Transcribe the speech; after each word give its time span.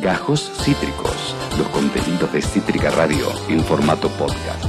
Gajos 0.00 0.50
Cítricos, 0.64 1.36
los 1.58 1.68
contenidos 1.68 2.32
de 2.32 2.40
Cítrica 2.40 2.90
Radio 2.90 3.26
en 3.50 3.62
formato 3.62 4.08
podcast. 4.08 4.64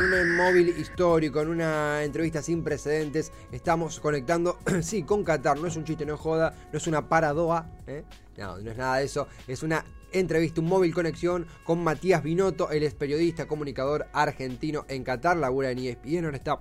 Un 0.00 0.36
móvil 0.36 0.70
histórico, 0.78 1.42
en 1.42 1.48
una 1.48 2.02
entrevista 2.02 2.40
sin 2.40 2.64
precedentes, 2.64 3.30
estamos 3.52 4.00
conectando, 4.00 4.58
sí, 4.80 5.02
con 5.02 5.22
Qatar. 5.22 5.58
No 5.58 5.66
es 5.66 5.76
un 5.76 5.84
chiste, 5.84 6.06
no 6.06 6.16
joda, 6.16 6.54
no 6.72 6.78
es 6.78 6.86
una 6.86 7.10
paradoa, 7.10 7.66
¿eh? 7.86 8.04
no, 8.38 8.56
no 8.56 8.70
es 8.70 8.76
nada 8.78 8.96
de 8.96 9.04
eso. 9.04 9.28
Es 9.46 9.62
una 9.62 9.84
entrevista, 10.12 10.62
un 10.62 10.68
móvil 10.68 10.94
conexión 10.94 11.46
con 11.64 11.84
Matías 11.84 12.22
Binotto, 12.22 12.70
él 12.70 12.84
es 12.84 12.94
periodista, 12.94 13.46
comunicador 13.46 14.06
argentino 14.14 14.86
en 14.88 15.04
Qatar, 15.04 15.36
labura 15.36 15.72
en 15.72 15.78
ESPN, 15.78 16.24
ahora 16.24 16.36
está 16.38 16.60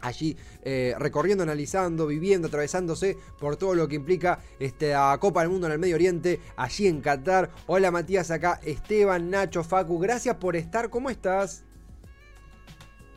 allí 0.00 0.36
eh, 0.62 0.94
recorriendo, 0.98 1.42
analizando, 1.42 2.06
viviendo, 2.06 2.48
atravesándose 2.48 3.16
por 3.38 3.56
todo 3.56 3.74
lo 3.74 3.88
que 3.88 3.96
implica 3.96 4.40
esta 4.58 5.16
Copa 5.18 5.40
del 5.40 5.50
Mundo 5.50 5.66
en 5.66 5.72
el 5.72 5.78
Medio 5.78 5.94
Oriente, 5.94 6.40
allí 6.56 6.86
en 6.86 7.00
Qatar. 7.00 7.50
Hola 7.66 7.90
Matías, 7.90 8.30
acá 8.30 8.60
Esteban, 8.64 9.30
Nacho, 9.30 9.64
Facu, 9.64 9.98
gracias 9.98 10.36
por 10.36 10.56
estar, 10.56 10.90
¿cómo 10.90 11.10
estás? 11.10 11.64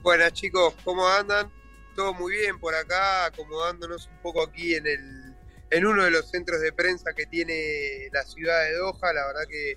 Buenas 0.02 0.34
chicos, 0.34 0.73
¿cómo 0.84 1.08
andan? 1.08 1.52
Todo 1.95 2.13
muy 2.13 2.34
bien 2.34 2.59
por 2.59 2.75
acá, 2.75 3.25
acomodándonos 3.25 4.08
un 4.08 4.22
poco 4.22 4.44
aquí 4.44 4.75
en 4.75 4.88
el 4.88 5.34
en 5.70 5.88
uno 5.88 6.03
de 6.03 6.11
los 6.11 6.30
centros 6.30 6.61
de 6.61 6.72
prensa 6.72 7.13
que 7.13 7.25
tiene 7.25 8.08
la 8.11 8.22
ciudad 8.23 8.63
de 8.63 8.75
Doha, 8.75 9.11
la 9.11 9.25
verdad 9.25 9.41
que 9.50 9.75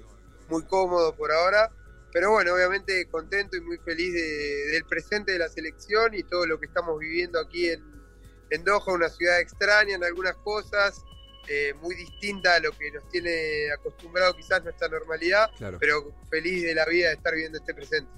muy 0.50 0.62
cómodo 0.64 1.16
por 1.16 1.32
ahora 1.32 1.70
pero 2.16 2.30
bueno, 2.30 2.54
obviamente 2.54 3.06
contento 3.10 3.58
y 3.58 3.60
muy 3.60 3.76
feliz 3.76 4.10
del 4.14 4.82
presente 4.86 5.32
de 5.32 5.38
la 5.38 5.50
selección 5.50 6.14
y 6.14 6.22
todo 6.22 6.46
lo 6.46 6.58
que 6.58 6.64
estamos 6.64 6.98
viviendo 6.98 7.38
aquí 7.38 7.68
en, 7.68 7.84
en 8.48 8.64
Doha, 8.64 8.94
una 8.94 9.10
ciudad 9.10 9.38
extraña 9.38 9.96
en 9.96 10.02
algunas 10.02 10.34
cosas, 10.36 11.04
eh, 11.46 11.74
muy 11.74 11.94
distinta 11.94 12.54
a 12.54 12.60
lo 12.60 12.72
que 12.72 12.90
nos 12.90 13.06
tiene 13.10 13.70
acostumbrado 13.70 14.34
quizás 14.34 14.64
nuestra 14.64 14.88
normalidad, 14.88 15.50
pero 15.78 16.10
feliz 16.30 16.62
de 16.62 16.74
la 16.74 16.86
vida 16.86 17.08
de 17.08 17.16
estar 17.16 17.34
viviendo 17.34 17.58
este 17.58 17.74
presente. 17.74 18.10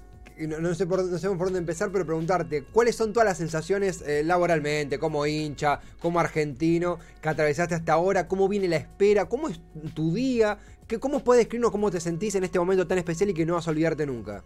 No, 0.47 0.73
sé 0.73 0.87
por, 0.87 1.03
no 1.03 1.37
por 1.37 1.47
dónde 1.47 1.59
empezar, 1.59 1.91
pero 1.91 2.05
preguntarte, 2.05 2.63
¿cuáles 2.63 2.95
son 2.95 3.11
todas 3.11 3.27
las 3.27 3.37
sensaciones 3.37 4.01
eh, 4.01 4.23
laboralmente, 4.23 4.97
como 4.97 5.25
hincha, 5.25 5.81
como 5.99 6.19
argentino, 6.19 6.97
que 7.21 7.27
atravesaste 7.27 7.75
hasta 7.75 7.93
ahora? 7.93 8.27
¿Cómo 8.27 8.47
viene 8.47 8.69
la 8.69 8.77
espera? 8.77 9.27
¿Cómo 9.27 9.49
es 9.49 9.59
tu 9.93 10.13
día? 10.13 10.57
¿Cómo 10.99 11.23
puedes 11.23 11.41
describirnos 11.41 11.71
cómo 11.71 11.91
te 11.91 11.99
sentís 11.99 12.35
en 12.35 12.45
este 12.45 12.57
momento 12.57 12.87
tan 12.87 12.97
especial 12.97 13.29
y 13.29 13.33
que 13.33 13.45
no 13.45 13.55
vas 13.55 13.67
a 13.67 13.71
olvidarte 13.71 14.05
nunca? 14.05 14.43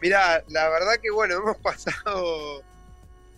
Mira, 0.00 0.44
la 0.48 0.68
verdad 0.68 0.94
que 1.02 1.10
bueno, 1.10 1.36
hemos 1.42 1.56
pasado 1.56 2.62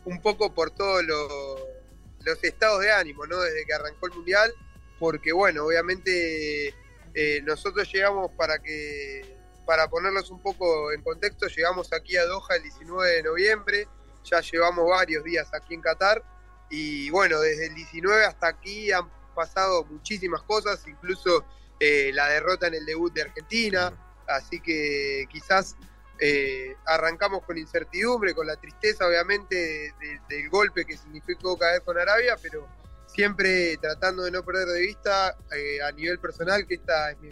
un 0.05 0.21
poco 0.21 0.53
por 0.53 0.71
todos 0.71 1.03
los 1.05 2.45
estados 2.45 2.83
de 2.83 2.93
ánimo, 2.93 3.27
¿no? 3.27 3.41
Desde 3.41 3.65
que 3.65 3.73
arrancó 3.73 4.07
el 4.07 4.13
Mundial, 4.13 4.53
porque 4.99 5.33
bueno, 5.33 5.65
obviamente 5.65 6.75
eh, 7.15 7.41
nosotros 7.45 7.91
llegamos 7.93 8.31
para 8.33 8.59
que, 8.59 9.40
para 9.71 9.89
ponerlos 9.89 10.29
un 10.33 10.43
poco 10.43 10.91
en 10.91 11.01
contexto, 11.01 11.47
llegamos 11.47 11.93
aquí 11.93 12.17
a 12.17 12.25
Doha 12.25 12.57
el 12.57 12.65
19 12.65 13.09
de 13.09 13.23
noviembre, 13.23 13.87
ya 14.25 14.41
llevamos 14.41 14.85
varios 14.91 15.23
días 15.23 15.49
aquí 15.55 15.75
en 15.75 15.81
Qatar, 15.81 16.25
y 16.69 17.09
bueno, 17.11 17.39
desde 17.39 17.67
el 17.67 17.77
19 17.77 18.25
hasta 18.25 18.49
aquí 18.49 18.91
han 18.91 19.09
pasado 19.33 19.85
muchísimas 19.85 20.43
cosas, 20.43 20.85
incluso 20.89 21.45
eh, 21.79 22.11
la 22.13 22.31
derrota 22.31 22.67
en 22.67 22.75
el 22.75 22.85
debut 22.85 23.13
de 23.13 23.23
Argentina, 23.23 23.93
así 24.27 24.61
que 24.61 25.27
quizás 25.31 25.77
eh, 26.19 26.75
arrancamos 26.85 27.45
con 27.45 27.57
incertidumbre, 27.57 28.35
con 28.35 28.49
la 28.49 28.57
tristeza 28.57 29.07
obviamente 29.07 29.95
del 30.29 30.51
golpe 30.51 30.85
que 30.85 30.97
significó 30.97 31.57
caer 31.57 31.83
con 31.83 31.97
Arabia, 31.97 32.37
pero 32.43 32.67
siempre 33.07 33.77
tratando 33.77 34.25
de 34.25 34.33
no 34.33 34.45
perder 34.45 34.67
de 34.67 34.81
vista 34.81 35.37
eh, 35.57 35.81
a 35.81 35.93
nivel 35.93 36.19
personal 36.19 36.67
que 36.67 36.75
esta 36.75 37.13
es 37.13 37.21
mi, 37.21 37.31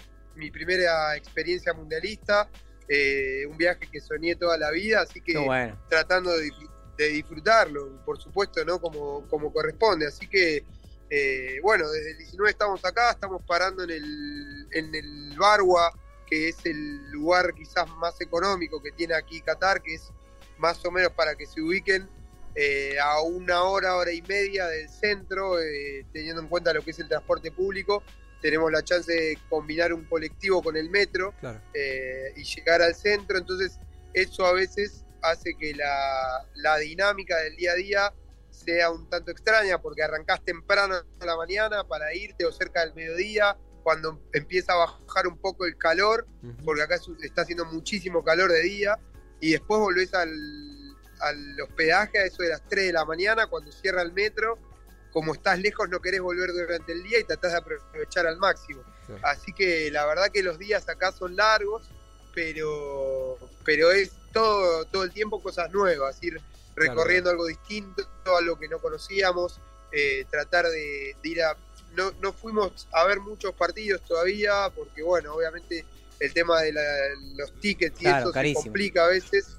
primera 0.51 1.17
experiencia 1.17 1.73
mundialista, 1.73 2.49
un 3.49 3.57
viaje 3.59 3.89
que 3.91 4.01
soñé 4.01 4.37
toda 4.37 4.57
la 4.57 4.71
vida, 4.71 5.03
así 5.03 5.21
que 5.21 5.35
tratando 5.89 6.31
de, 6.37 6.51
disfrutarlo, 7.11 8.03
por 8.05 8.21
supuesto, 8.21 8.65
¿no? 8.65 8.81
Como, 8.81 9.27
como 9.29 9.53
corresponde, 9.53 10.07
así 10.07 10.27
que 10.27 10.65
eh, 11.11 11.59
bueno, 11.63 11.89
desde 11.89 12.13
el 12.13 12.19
19 12.19 12.51
estamos 12.51 12.85
acá, 12.85 13.13
estamos 13.13 13.43
parando 13.47 13.83
en 13.83 13.91
el, 13.91 14.69
en 14.73 14.95
el 14.95 15.35
Barwa, 15.39 15.93
que 16.27 16.51
es 16.51 16.67
el 16.67 17.11
lugar 17.11 17.55
quizás 17.55 17.89
más 17.97 18.21
económico 18.21 18.83
que 18.83 18.93
tiene 18.93 19.15
aquí 19.15 19.41
Qatar, 19.41 19.81
que 19.81 19.95
es 19.95 20.11
más 20.59 20.85
o 20.85 20.91
menos 20.91 21.13
para 21.13 21.35
que 21.35 21.47
se 21.47 21.63
ubiquen 21.63 22.09
eh, 22.55 22.99
a 23.03 23.23
una 23.23 23.63
hora, 23.63 23.97
hora 23.97 24.13
y 24.13 24.21
media 24.23 24.67
del 24.67 24.89
centro, 24.89 25.59
eh, 25.61 26.05
teniendo 26.13 26.43
en 26.43 26.49
cuenta 26.49 26.75
lo 26.75 26.83
que 26.83 26.91
es 26.91 26.99
el 26.99 27.09
transporte 27.09 27.51
público. 27.51 28.03
Tenemos 28.41 28.71
la 28.71 28.83
chance 28.83 29.13
de 29.13 29.39
combinar 29.49 29.93
un 29.93 30.05
colectivo 30.05 30.63
con 30.63 30.77
el 30.77 30.91
metro 30.91 31.35
y 32.37 32.45
llegar 32.45 32.83
al 32.83 32.95
centro, 32.95 33.39
entonces 33.39 33.79
eso 34.15 34.47
a 34.47 34.53
veces 34.53 35.05
hace 35.23 35.55
que 35.55 35.75
la, 35.75 36.47
la 36.55 36.79
dinámica 36.79 37.37
del 37.39 37.57
día 37.57 37.73
a 37.73 37.75
día 37.75 38.15
sea 38.51 38.91
un 38.91 39.09
tanto 39.09 39.31
extraña 39.31 39.81
porque 39.81 40.03
arrancás 40.03 40.45
temprano 40.45 40.97
a 41.21 41.25
la 41.25 41.37
mañana 41.37 41.85
para 41.85 42.15
irte 42.15 42.45
o 42.45 42.53
cerca 42.53 42.81
del 42.81 42.95
mediodía, 42.95 43.57
cuando 43.83 44.21
empieza 44.33 44.75
a 44.75 44.77
bajar 44.77 45.27
un 45.27 45.39
poco 45.39 45.65
el 45.65 45.77
calor, 45.79 46.27
porque 46.65 46.83
acá 46.83 47.01
está 47.23 47.43
haciendo 47.43 47.65
muchísimo 47.65 48.23
calor 48.23 48.53
de 48.53 48.63
día, 48.63 48.99
y 49.41 49.53
después 49.53 49.81
volvés 49.81 50.13
al, 50.15 50.29
al 51.21 51.61
hospedaje 51.61 52.19
a 52.19 52.25
eso 52.25 52.43
de 52.43 52.51
las 52.51 52.63
3 52.69 52.89
de 52.89 52.93
la 52.93 53.05
mañana, 53.05 53.47
cuando 53.47 53.73
cierra 53.73 54.03
el 54.03 54.13
metro, 54.13 54.59
como 55.13 55.35
estás 55.35 55.59
lejos 55.59 55.89
no 55.89 56.01
querés 56.01 56.21
volver 56.21 56.53
durante 56.53 56.93
el 56.93 57.03
día 57.03 57.19
y 57.19 57.25
tratás 57.25 57.53
de 57.53 57.59
aprovechar 57.59 58.27
al 58.27 58.37
máximo. 58.39 58.83
Así 59.23 59.53
que 59.53 59.91
la 59.91 60.07
verdad 60.07 60.31
que 60.33 60.43
los 60.43 60.59
días 60.59 60.89
acá 60.89 61.13
son 61.13 61.35
largos, 61.35 61.83
pero, 62.35 63.39
pero 63.65 63.91
es 63.91 64.13
todo, 64.33 64.85
todo 64.87 65.05
el 65.05 65.13
tiempo 65.13 65.43
cosas 65.43 65.71
nuevas, 65.73 66.23
ir 66.23 66.41
recorriendo 66.77 67.31
algo 67.31 67.47
distinto, 67.47 68.07
algo 68.39 68.59
que 68.59 68.69
no 68.69 68.79
conocíamos, 68.79 69.61
eh, 69.93 70.27
tratar 70.31 70.67
de, 70.67 71.17
ir 71.23 71.43
a... 71.43 71.57
No, 71.97 72.13
no 72.21 72.33
fuimos 72.33 72.87
a 72.93 73.05
ver 73.05 73.19
muchos 73.21 73.55
partidos 73.55 74.03
todavía, 74.03 74.71
porque 74.77 75.03
bueno, 75.03 75.35
obviamente 75.35 75.85
el 76.21 76.33
tema 76.33 76.61
de 76.63 76.73
los 77.37 77.53
tickets 77.61 78.01
y 78.03 78.07
eso 78.07 78.33
se 78.33 78.55
complica 78.55 79.05
a 79.05 79.09
veces, 79.09 79.57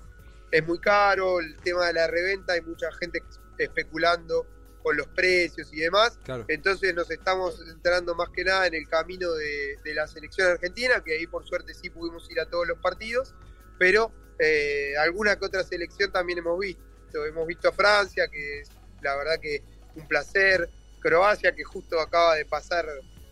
es 0.51 0.67
muy 0.67 0.79
caro, 0.79 1.39
el 1.39 1.57
tema 1.57 1.87
de 1.87 1.93
la 1.93 2.07
reventa, 2.07 2.53
hay 2.53 2.61
mucha 2.61 2.91
gente 2.93 3.23
especulando 3.57 4.45
con 4.83 4.97
los 4.97 5.07
precios 5.07 5.69
y 5.73 5.77
demás. 5.77 6.17
Entonces 6.47 6.93
nos 6.93 7.09
estamos 7.11 7.57
centrando 7.57 8.15
más 8.15 8.29
que 8.29 8.43
nada 8.43 8.67
en 8.67 8.75
el 8.75 8.87
camino 8.87 9.31
de, 9.33 9.77
la 9.93 10.07
selección 10.07 10.47
argentina, 10.47 11.01
que 11.03 11.17
ahí 11.17 11.27
por 11.27 11.45
suerte 11.45 11.73
sí 11.73 11.89
pudimos 11.89 12.29
ir 12.31 12.39
a 12.39 12.45
todos 12.45 12.67
los 12.67 12.79
partidos, 12.79 13.33
pero 13.77 14.11
eh, 14.37 14.93
alguna 14.97 15.37
que 15.37 15.45
otra 15.45 15.63
selección 15.63 16.11
también 16.11 16.39
hemos 16.39 16.59
visto. 16.59 16.83
Hemos 17.25 17.47
visto 17.47 17.69
a 17.69 17.71
Francia, 17.71 18.27
que 18.27 18.61
es 18.61 18.69
la 19.01 19.15
verdad 19.15 19.39
que 19.41 19.63
un 19.95 20.07
placer, 20.07 20.69
Croacia, 20.99 21.55
que 21.55 21.63
justo 21.63 21.99
acaba 21.99 22.35
de 22.35 22.45
pasar 22.45 22.85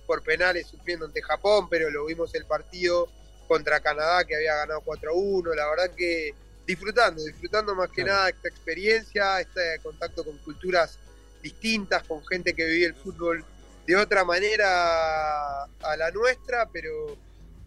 por 0.05 0.23
penales 0.23 0.67
sufriendo 0.67 1.05
ante 1.05 1.21
Japón, 1.21 1.67
pero 1.69 1.89
lo 1.91 2.05
vimos 2.05 2.33
el 2.33 2.45
partido 2.45 3.07
contra 3.47 3.79
Canadá 3.79 4.25
que 4.25 4.35
había 4.35 4.55
ganado 4.55 4.81
4-1, 4.81 5.55
la 5.55 5.69
verdad 5.69 5.95
que 5.95 6.33
disfrutando, 6.65 7.23
disfrutando 7.23 7.75
más 7.75 7.89
que 7.89 8.03
nada 8.03 8.29
esta 8.29 8.49
experiencia, 8.49 9.39
este 9.39 9.79
contacto 9.81 10.25
con 10.25 10.37
culturas 10.39 10.99
distintas, 11.41 12.03
con 12.03 12.25
gente 12.25 12.53
que 12.53 12.65
vive 12.65 12.85
el 12.85 12.95
fútbol 12.95 13.43
de 13.85 13.95
otra 13.95 14.25
manera 14.25 15.63
a 15.63 15.97
la 15.97 16.11
nuestra, 16.11 16.69
pero 16.71 17.17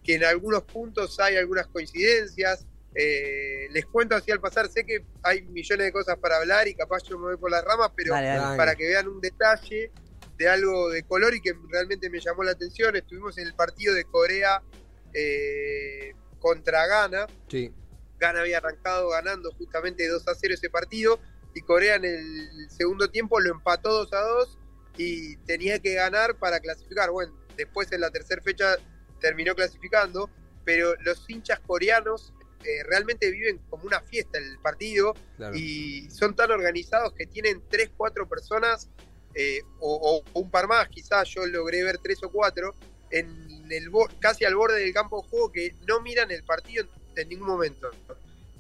que 0.05 0.15
en 0.15 0.25
algunos 0.25 0.63
puntos 0.65 1.19
hay 1.19 1.37
algunas 1.37 1.67
coincidencias, 1.67 2.67
eh, 2.95 3.69
les 3.71 3.87
cuento 3.87 4.17
así 4.17 4.31
al 4.31 4.41
pasar, 4.41 4.69
sé 4.69 4.85
que 4.85 5.05
hay 5.23 5.43
millones 5.43 5.87
de 5.87 5.93
cosas 5.93 6.19
para 6.19 6.39
hablar 6.39 6.67
y 6.67 6.75
capaz 6.75 7.05
yo 7.05 7.19
me 7.19 7.27
voy 7.27 7.37
por 7.37 7.51
las 7.51 7.65
ramas, 7.65 7.91
pero 7.95 8.13
para 8.13 8.75
que 8.75 8.89
vean 8.89 9.09
un 9.09 9.21
detalle 9.21 9.91
de 10.37 10.49
algo 10.49 10.91
de 10.91 11.03
color 11.05 11.35
y 11.35 11.41
que 11.41 11.55
realmente 11.69 12.11
me 12.11 12.19
llamó 12.19 12.43
la 12.43 12.53
atención, 12.53 12.97
estuvimos 12.97 13.39
en 13.39 13.47
el 13.47 13.55
partido 13.55 13.95
de 13.95 14.05
Corea 14.05 14.63
eh, 15.13 16.15
contra 16.39 16.87
Ghana. 16.87 17.27
Sí. 17.49 17.73
Ghana 18.19 18.41
había 18.41 18.59
arrancado 18.59 19.11
ganando 19.11 19.53
justamente 19.53 20.07
2 20.09 20.29
a 20.29 20.35
0 20.35 20.55
ese 20.55 20.69
partido 20.71 21.21
y 21.55 21.61
Corea 21.63 21.97
en 21.97 22.05
el 22.05 22.71
segundo 22.71 23.11
tiempo 23.11 23.41
lo 23.41 23.51
empató 23.51 23.91
2 24.05 24.13
a 24.13 24.21
2 24.21 24.59
y 24.97 25.37
tenía 25.39 25.79
que 25.79 25.95
ganar 25.95 26.37
para 26.37 26.61
clasificar. 26.61 27.11
Bueno, 27.11 27.35
después 27.57 27.91
en 27.93 28.01
la 28.01 28.11
tercera 28.11 28.43
fecha 28.43 28.77
terminó 29.21 29.55
clasificando, 29.55 30.31
pero 30.65 30.95
los 31.03 31.25
hinchas 31.29 31.61
coreanos 31.61 32.33
eh, 32.65 32.83
realmente 32.85 33.31
viven 33.31 33.59
como 33.71 33.85
una 33.85 34.01
fiesta 34.01 34.39
el 34.39 34.59
partido 34.59 35.15
y 35.55 36.11
son 36.11 36.37
tan 36.37 36.51
organizados 36.51 37.15
que 37.15 37.27
tienen 37.27 37.63
tres, 37.71 37.91
cuatro 37.97 38.29
personas 38.29 38.91
eh, 39.35 39.63
o, 39.79 40.23
un 40.35 40.51
par 40.51 40.67
más, 40.69 40.89
quizás 40.89 41.29
yo 41.29 41.47
logré 41.47 41.83
ver 41.85 41.99
tres 41.99 42.23
o 42.23 42.31
cuatro, 42.31 42.75
en 43.11 43.67
el 43.71 43.91
casi 44.19 44.45
al 44.45 44.57
borde 44.57 44.81
del 44.81 44.93
campo 44.93 45.23
de 45.23 45.29
juego 45.29 45.53
que 45.53 45.75
no 45.87 46.01
miran 46.01 46.31
el 46.31 46.45
partido 46.45 46.85
en, 47.17 47.29
ningún 47.29 47.47
momento. 47.47 47.91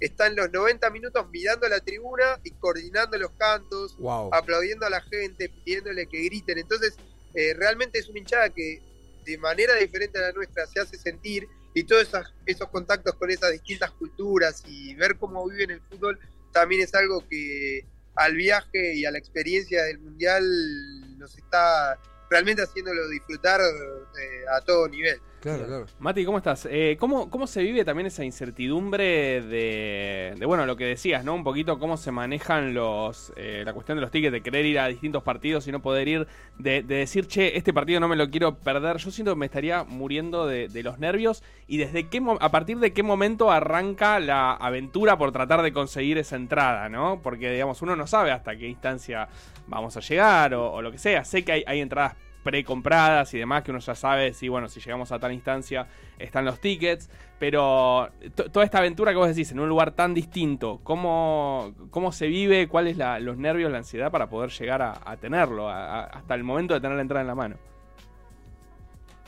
Están 0.01 0.35
los 0.35 0.51
90 0.51 0.89
minutos 0.91 1.29
mirando 1.31 1.69
la 1.69 1.81
tribuna 1.81 2.41
y 2.43 2.53
coordinando 2.53 3.19
los 3.19 3.31
cantos, 3.33 3.97
aplaudiendo 4.33 4.87
a 4.87 4.91
la 4.91 5.03
gente, 5.03 5.49
pidiéndole 5.49 6.07
que 6.07 6.23
griten. 6.23 6.59
Entonces, 6.59 6.97
eh, 7.35 7.55
realmente 7.55 7.99
es 7.99 8.09
una 8.09 8.19
hinchada 8.19 8.51
que 8.51 8.81
de 9.25 9.39
manera 9.39 9.75
diferente 9.75 10.19
a 10.19 10.23
la 10.23 10.33
nuestra 10.33 10.67
se 10.67 10.81
hace 10.81 10.97
sentir 10.97 11.47
y 11.75 11.85
todos 11.85 12.03
esos, 12.03 12.35
esos 12.47 12.69
contactos 12.71 13.15
con 13.15 13.31
esas 13.31 13.53
distintas 13.53 13.91
culturas 13.93 14.65
y 14.67 14.95
ver 14.95 15.17
cómo 15.17 15.47
viven 15.49 15.71
el 15.71 15.81
fútbol 15.83 16.19
también 16.53 16.83
es 16.83 16.95
algo 16.95 17.27
que 17.29 17.85
al 18.17 18.35
viaje 18.35 18.95
y 18.95 19.05
a 19.05 19.11
la 19.11 19.19
experiencia 19.19 19.85
del 19.85 19.99
mundial 19.99 21.19
nos 21.19 21.37
está 21.37 21.99
realmente 22.29 22.63
haciéndolo 22.63 23.09
disfrutar 23.09 23.61
eh, 23.61 24.45
a 24.53 24.61
todo 24.63 24.89
nivel. 24.89 25.21
Claro, 25.41 25.67
claro. 25.67 25.87
Mati, 26.01 26.25
¿cómo 26.27 26.37
estás? 26.37 26.69
Eh, 26.71 26.99
¿cómo, 27.01 27.31
¿Cómo 27.31 27.47
se 27.47 27.63
vive 27.63 27.83
también 27.83 28.07
esa 28.07 28.25
incertidumbre 28.25 29.41
de, 29.41 30.35
de, 30.39 30.47
bueno, 30.47 30.67
lo 30.67 30.77
que 30.77 30.85
decías, 30.85 31.25
¿no? 31.25 31.35
Un 31.35 31.45
poquito 31.45 31.79
cómo 31.79 31.97
se 31.97 32.11
manejan 32.11 32.75
los 32.75 33.33
eh, 33.37 33.63
la 33.65 33.73
cuestión 33.73 33.97
de 33.97 34.03
los 34.03 34.11
tickets, 34.11 34.33
de 34.33 34.43
querer 34.43 34.67
ir 34.67 34.79
a 34.79 34.87
distintos 34.89 35.23
partidos 35.23 35.67
y 35.67 35.73
no 35.73 35.81
poder 35.81 36.09
ir, 36.09 36.27
de, 36.59 36.83
de, 36.83 36.97
decir, 36.97 37.27
che, 37.27 37.57
este 37.57 37.73
partido 37.73 38.01
no 38.01 38.09
me 38.09 38.17
lo 38.17 38.29
quiero 38.29 38.55
perder. 38.57 38.99
Yo 38.99 39.11
siento 39.11 39.33
que 39.33 39.39
me 39.39 39.47
estaría 39.47 39.83
muriendo 39.85 40.47
de, 40.47 40.69
de 40.69 40.83
los 40.83 40.99
nervios 40.99 41.43
y 41.67 41.79
desde 41.79 42.09
qué 42.09 42.21
a 42.39 42.51
partir 42.51 42.79
de 42.79 42.93
qué 42.93 43.03
momento 43.03 43.51
arranca 43.51 44.21
la 44.21 44.53
aventura 44.53 45.17
por 45.17 45.33
tratar 45.33 45.63
de 45.63 45.73
conseguir 45.73 46.19
esa 46.19 46.37
entrada, 46.37 46.91
¿no? 46.91 47.23
Porque, 47.23 47.51
digamos, 47.51 47.81
uno 47.81 47.97
no 47.97 48.07
sabe 48.07 48.31
hasta 48.31 48.57
qué 48.57 48.69
instancia 48.69 49.27
vamos 49.69 49.97
a 49.97 50.01
llegar 50.01 50.53
o, 50.53 50.71
o 50.71 50.83
lo 50.83 50.93
que 50.93 50.99
sea. 50.99 51.25
Sé 51.25 51.45
que 51.45 51.53
hay, 51.53 51.65
hay 51.67 51.81
entradas 51.81 52.15
precompradas 52.43 53.33
y 53.35 53.39
demás, 53.39 53.63
que 53.63 53.71
uno 53.71 53.81
ya 53.81 53.95
sabe 53.95 54.33
si, 54.33 54.49
bueno, 54.49 54.69
si 54.69 54.81
llegamos 54.81 55.13
a 55.13 55.19
tal 55.19 55.33
instancia 55.33 55.87
están 56.19 56.45
los 56.45 56.61
tickets, 56.61 57.09
pero 57.39 58.11
toda 58.53 58.65
esta 58.65 58.79
aventura 58.79 59.13
que 59.13 59.17
vos 59.17 59.29
decís 59.29 59.51
en 59.53 59.61
un 59.61 59.69
lugar 59.69 59.93
tan 59.93 60.15
distinto, 60.15 60.81
¿cómo, 60.83 61.75
cómo 61.91 62.13
se 62.13 62.27
vive? 62.27 62.69
¿Cuáles 62.69 62.97
los 63.21 63.37
nervios, 63.37 63.71
la 63.71 63.79
ansiedad 63.79 64.11
para 64.11 64.29
poder 64.29 64.51
llegar 64.51 64.83
a, 64.83 65.17
tenerlo, 65.17 65.69
hasta 65.69 66.35
el 66.35 66.45
momento 66.45 66.75
de 66.75 66.81
tener 66.81 66.97
la 66.97 67.03
entrada 67.03 67.21
en 67.23 67.27
la 67.27 67.35
mano? 67.35 67.59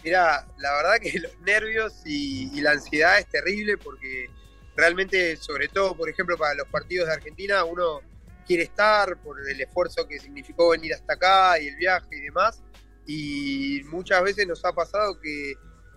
Mira, 0.04 0.46
la 0.58 0.72
verdad 0.74 0.98
que 1.00 1.18
los 1.18 1.38
nervios 1.40 2.02
y 2.04 2.60
la 2.60 2.72
ansiedad 2.72 3.18
es 3.18 3.26
terrible 3.26 3.78
porque 3.78 4.28
realmente, 4.76 5.36
sobre 5.36 5.68
todo, 5.68 5.96
por 5.96 6.08
ejemplo, 6.08 6.36
para 6.36 6.54
los 6.54 6.68
partidos 6.68 7.06
de 7.08 7.14
Argentina, 7.14 7.64
uno 7.64 8.00
quiere 8.46 8.64
estar 8.64 9.16
por 9.18 9.36
el 9.48 9.60
esfuerzo 9.60 10.06
que 10.08 10.18
significó 10.18 10.70
venir 10.70 10.94
hasta 10.94 11.14
acá 11.14 11.58
y 11.60 11.68
el 11.68 11.76
viaje 11.76 12.08
y 12.10 12.20
demás 12.20 12.62
y 13.06 13.82
muchas 13.84 14.22
veces 14.22 14.46
nos 14.46 14.64
ha 14.64 14.72
pasado 14.72 15.20
que 15.20 15.54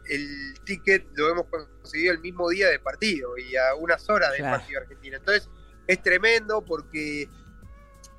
el 0.09 0.53
ticket 0.65 1.05
lo 1.15 1.29
hemos 1.29 1.45
conseguido 1.47 2.13
el 2.13 2.19
mismo 2.19 2.49
día 2.49 2.69
de 2.69 2.79
partido 2.79 3.37
y 3.37 3.55
a 3.55 3.75
unas 3.75 4.07
horas 4.09 4.31
del 4.31 4.41
claro. 4.41 4.57
partido 4.57 4.79
de 4.79 4.83
Argentina. 4.85 5.17
Entonces 5.17 5.49
es 5.87 6.01
tremendo 6.01 6.63
porque 6.63 7.27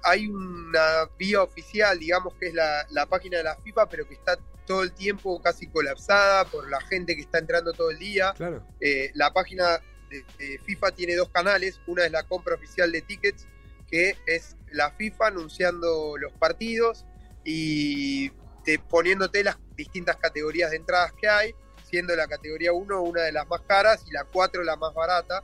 hay 0.02 0.28
una 0.28 1.08
vía 1.18 1.42
oficial, 1.42 1.98
digamos 1.98 2.34
que 2.34 2.48
es 2.48 2.54
la, 2.54 2.86
la, 2.90 3.06
página 3.06 3.38
de 3.38 3.44
la 3.44 3.56
FIFA, 3.56 3.88
pero 3.88 4.06
que 4.06 4.14
está 4.14 4.38
todo 4.66 4.82
el 4.82 4.92
tiempo 4.92 5.40
casi 5.40 5.68
colapsada 5.68 6.44
por 6.44 6.68
la 6.68 6.80
gente 6.82 7.14
que 7.14 7.22
está 7.22 7.38
entrando 7.38 7.72
todo 7.72 7.90
el 7.90 7.98
día. 7.98 8.32
Claro. 8.36 8.64
Eh, 8.80 9.10
la 9.14 9.32
página 9.32 9.80
de, 10.10 10.24
de 10.38 10.58
FIFA 10.64 10.92
tiene 10.92 11.16
dos 11.16 11.28
canales, 11.30 11.80
una 11.86 12.04
es 12.04 12.12
la 12.12 12.22
compra 12.24 12.54
oficial 12.54 12.90
de 12.92 13.02
tickets, 13.02 13.46
que 13.88 14.16
es 14.26 14.56
la 14.72 14.90
FIFA 14.92 15.28
anunciando 15.28 16.16
los 16.18 16.32
partidos 16.34 17.04
y 17.44 18.30
te, 18.66 18.78
poniéndote 18.80 19.42
las 19.44 19.56
distintas 19.76 20.16
categorías 20.16 20.72
de 20.72 20.76
entradas 20.76 21.12
que 21.12 21.28
hay, 21.28 21.54
siendo 21.88 22.14
la 22.16 22.26
categoría 22.26 22.72
1 22.72 23.00
una 23.00 23.22
de 23.22 23.32
las 23.32 23.46
más 23.48 23.60
caras 23.62 24.04
y 24.06 24.12
la 24.12 24.24
4 24.24 24.64
la 24.64 24.76
más 24.76 24.92
barata. 24.92 25.42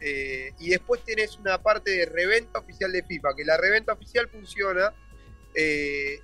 Eh, 0.00 0.52
y 0.58 0.68
después 0.68 1.02
tenés 1.02 1.38
una 1.38 1.62
parte 1.62 1.92
de 1.92 2.04
reventa 2.04 2.58
oficial 2.58 2.92
de 2.92 3.02
FIFA, 3.02 3.36
que 3.36 3.44
la 3.44 3.56
reventa 3.56 3.92
oficial 3.94 4.28
funciona 4.28 4.92
eh, 5.54 6.20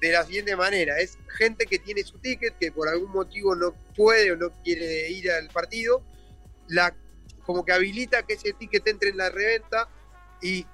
de 0.00 0.12
la 0.12 0.24
siguiente 0.24 0.56
manera. 0.56 0.98
Es 0.98 1.16
gente 1.38 1.64
que 1.66 1.78
tiene 1.78 2.02
su 2.02 2.18
ticket, 2.18 2.58
que 2.58 2.72
por 2.72 2.88
algún 2.88 3.10
motivo 3.12 3.54
no 3.54 3.72
puede 3.96 4.32
o 4.32 4.36
no 4.36 4.50
quiere 4.62 5.08
ir 5.10 5.30
al 5.30 5.48
partido, 5.48 6.02
la, 6.66 6.94
como 7.46 7.64
que 7.64 7.72
habilita 7.72 8.24
que 8.24 8.34
ese 8.34 8.52
ticket 8.52 8.86
entre 8.88 9.10
en 9.10 9.16
la 9.16 9.30
reventa 9.30 9.88
y 10.42 10.66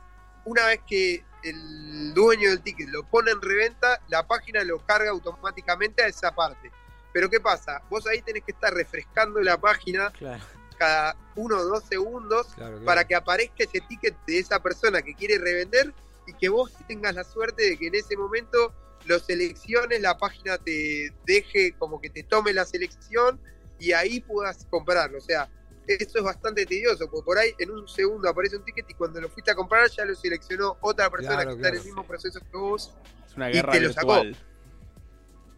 una 0.45 0.67
vez 0.67 0.81
que 0.89 1.23
el 1.45 2.15
dueño 2.15 2.51
del 2.51 2.63
ticket 2.63 2.89
lo 2.89 3.05
pone 3.05 3.31
en 3.31 3.41
reventa, 3.41 4.01
la 4.09 4.27
página 4.27 4.65
lo 4.65 4.85
carga 4.85 5.11
automáticamente 5.11 6.03
a 6.03 6.09
esa 6.09 6.35
parte. 6.35 6.71
Pero 7.13 7.31
¿qué 7.31 7.41
pasa? 7.41 7.83
Vos 7.91 8.07
ahí 8.07 8.23
tenés 8.23 8.43
que 8.45 8.53
estar 8.53 8.73
refrescando 8.75 9.41
la 9.41 9.57
página 9.59 10.11
claro. 10.11 10.43
cada 10.77 11.17
uno 11.37 11.59
o 11.59 11.65
dos 11.65 11.85
segundos 11.85 12.49
claro, 12.55 12.73
claro. 12.73 12.85
para 12.85 13.05
que 13.05 13.15
aparezca 13.15 13.65
ese 13.65 13.81
ticket 13.81 14.17
de 14.27 14.39
esa 14.39 14.61
persona 14.61 15.03
que 15.03 15.15
quiere 15.15 15.39
revender 15.39 15.93
y 16.27 16.33
que 16.33 16.49
vos 16.49 16.73
tengas 16.89 17.15
la 17.15 17.25
suerte 17.25 17.63
de 17.71 17.77
que 17.77 17.87
en 17.89 17.95
ese 17.95 18.17
momento 18.17 18.75
lo 19.05 19.19
selecciones, 19.19 20.01
la 20.01 20.17
página 20.17 20.59
te 20.59 21.13
deje 21.27 21.75
como 21.79 22.01
que 22.01 22.11
te 22.11 22.23
tome 22.23 22.53
la 22.53 22.65
selección 22.65 23.39
y 23.79 23.93
ahí 23.93 24.21
puedas 24.21 24.67
comprarlo. 24.71 25.19
O 25.19 25.21
sea, 25.21 25.49
eso 25.87 26.19
es 26.19 26.25
bastante 26.25 26.67
tedioso, 26.67 27.09
porque 27.11 27.25
por 27.25 27.39
ahí 27.39 27.55
en 27.59 27.71
un 27.71 27.87
segundo 27.89 28.29
aparece 28.29 28.57
un 28.57 28.65
ticket 28.65 28.89
y 28.89 28.95
cuando 28.95 29.21
lo 29.21 29.29
fuiste 29.29 29.51
a 29.51 29.55
comprar 29.55 29.89
ya 29.91 30.05
lo 30.05 30.15
seleccionó 30.15 30.77
otra 30.81 31.11
persona 31.11 31.37
claro, 31.37 31.51
que 31.51 31.57
está 31.57 31.69
en 31.69 31.77
el 31.77 31.85
mismo 31.85 32.07
proceso 32.07 32.41
que 32.41 32.57
vos 32.57 32.95
es 33.27 33.37
una 33.37 33.49
guerra 33.49 33.77
y 33.77 33.79
te 33.79 33.87
virtual. 33.87 34.29
lo 34.29 34.35
sacó. 34.35 34.45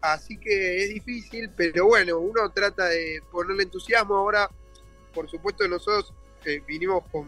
Así 0.01 0.37
que 0.37 0.83
es 0.83 0.89
difícil, 0.93 1.49
pero 1.55 1.87
bueno, 1.87 2.19
uno 2.19 2.49
trata 2.51 2.85
de 2.85 3.21
ponerle 3.31 3.63
entusiasmo. 3.63 4.15
Ahora, 4.15 4.49
por 5.13 5.29
supuesto, 5.29 5.67
nosotros 5.67 6.13
eh, 6.45 6.61
vinimos 6.67 7.03
con 7.11 7.27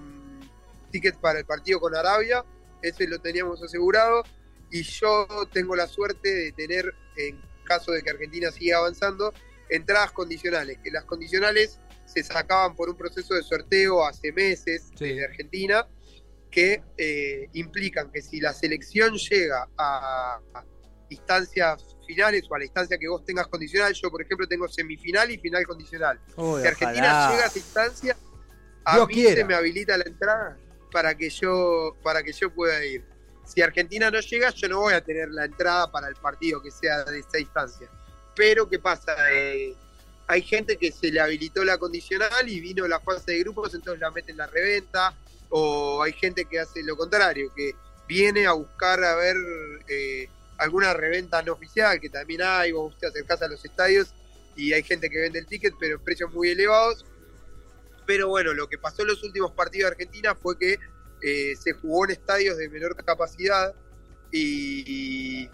tickets 0.92 1.18
para 1.18 1.40
el 1.40 1.46
partido 1.46 1.80
con 1.80 1.96
Arabia, 1.96 2.46
ese 2.82 3.08
lo 3.08 3.20
teníamos 3.20 3.62
asegurado, 3.62 4.24
y 4.72 4.84
yo 4.84 5.28
tengo 5.52 5.76
la 5.76 5.88
suerte 5.88 6.34
de 6.34 6.52
tener, 6.52 6.94
en 7.16 7.42
caso 7.64 7.92
de 7.92 8.02
que 8.02 8.12
Argentina 8.12 8.52
siga 8.52 8.78
avanzando, 8.78 9.34
entradas 9.70 10.12
condicionales, 10.12 10.78
que 10.84 10.92
las 10.92 11.06
condicionales 11.06 11.80
se 12.12 12.24
sacaban 12.24 12.76
por 12.76 12.90
un 12.90 12.96
proceso 12.96 13.34
de 13.36 13.44
sorteo 13.44 14.06
hace 14.06 14.32
meses 14.32 14.90
sí. 14.96 15.14
de 15.14 15.26
Argentina, 15.26 15.88
que 16.50 16.82
eh, 16.98 17.48
implican 17.54 18.12
que 18.12 18.22
si 18.22 18.40
la 18.40 18.54
selección 18.54 19.16
llega 19.16 19.68
a, 19.78 20.40
a, 20.54 20.66
instancias 21.10 21.98
finales 22.06 22.44
o 22.50 22.56
a 22.56 22.60
la 22.60 22.66
instancia 22.66 22.98
que 22.98 23.08
vos 23.08 23.24
tengas 23.24 23.48
condicional, 23.48 23.94
yo 23.94 24.10
por 24.10 24.22
ejemplo 24.22 24.48
tengo 24.48 24.68
semifinal 24.68 25.30
y 25.32 25.38
final 25.38 25.66
condicional. 25.66 26.20
Uy, 26.36 26.62
si 26.62 26.68
Argentina 26.68 27.08
ojalá. 27.08 27.32
llega 27.32 27.44
a 27.44 27.48
esa 27.48 27.60
instancia, 27.60 28.18
a 28.84 28.96
Dios 28.96 29.08
mí 29.08 29.14
quiera. 29.14 29.36
se 29.36 29.46
me 29.46 29.54
habilita 29.56 29.98
la 29.98 30.06
entrada 30.06 30.58
para 30.92 31.16
que 31.16 31.30
yo 31.30 31.96
para 32.04 32.24
que 32.24 32.34
yo 32.34 32.54
pueda 32.54 32.84
ir. 32.86 33.04
Si 33.46 33.62
Argentina 33.62 34.12
no 34.12 34.20
llega, 34.20 34.52
yo 34.52 34.68
no 34.68 34.82
voy 34.82 34.94
a 34.94 35.02
tener 35.04 35.30
la 35.30 35.46
entrada 35.46 35.92
para 35.92 36.08
el 36.08 36.16
partido 36.16 36.62
que 36.62 36.70
sea 36.70 37.04
de 37.04 37.20
esa 37.20 37.40
instancia. 37.40 37.90
Pero 38.36 38.70
¿qué 38.70 38.78
pasa? 38.78 39.16
Eh, 39.32 39.76
hay 40.30 40.44
gente 40.44 40.78
que 40.78 40.92
se 40.92 41.12
le 41.12 41.20
habilitó 41.20 41.64
la 41.64 41.80
condicional 41.80 42.48
y 42.48 42.60
vino 42.60 42.88
la 42.88 43.00
fase 43.00 43.32
de 43.32 43.40
grupos, 43.40 43.74
entonces 43.74 44.00
la 44.00 44.12
meten 44.12 44.34
en 44.34 44.38
la 44.38 44.46
reventa, 44.46 45.16
o 45.50 46.04
hay 46.04 46.14
gente 46.14 46.46
que 46.46 46.60
hace 46.60 46.84
lo 46.84 46.96
contrario, 46.96 47.52
que 47.56 47.74
viene 48.08 48.46
a 48.46 48.52
buscar 48.52 49.04
a 49.04 49.16
ver 49.16 49.36
eh, 49.88 50.30
alguna 50.60 50.94
reventa 50.94 51.42
no 51.42 51.54
oficial, 51.54 52.00
que 52.00 52.12
también 52.12 52.44
hay, 52.44 52.72
vos 52.72 52.96
te 53.00 53.08
acercás 53.08 53.42
a 53.42 53.48
los 53.48 53.66
estadios 53.66 54.10
y 54.56 54.72
hay 54.72 54.84
gente 54.84 55.10
que 55.10 55.18
vende 55.18 55.40
el 55.40 55.48
ticket, 55.48 55.74
pero 55.80 55.96
en 55.96 56.04
precios 56.04 56.32
muy 56.32 56.50
elevados. 56.50 57.04
Pero 58.06 58.28
bueno, 58.28 58.54
lo 58.54 58.70
que 58.70 58.78
pasó 58.78 59.02
en 59.02 59.08
los 59.08 59.24
últimos 59.24 59.52
partidos 59.54 59.90
de 59.90 59.96
Argentina 59.96 60.36
fue 60.36 60.60
que 60.60 60.78
eh, 61.24 61.56
se 61.60 61.74
jugó 61.74 62.06
en 62.06 62.12
estadios 62.12 62.56
de 62.58 62.70
menor 62.70 62.96
capacidad 63.04 63.74
y, 64.32 64.84
y 64.86 65.50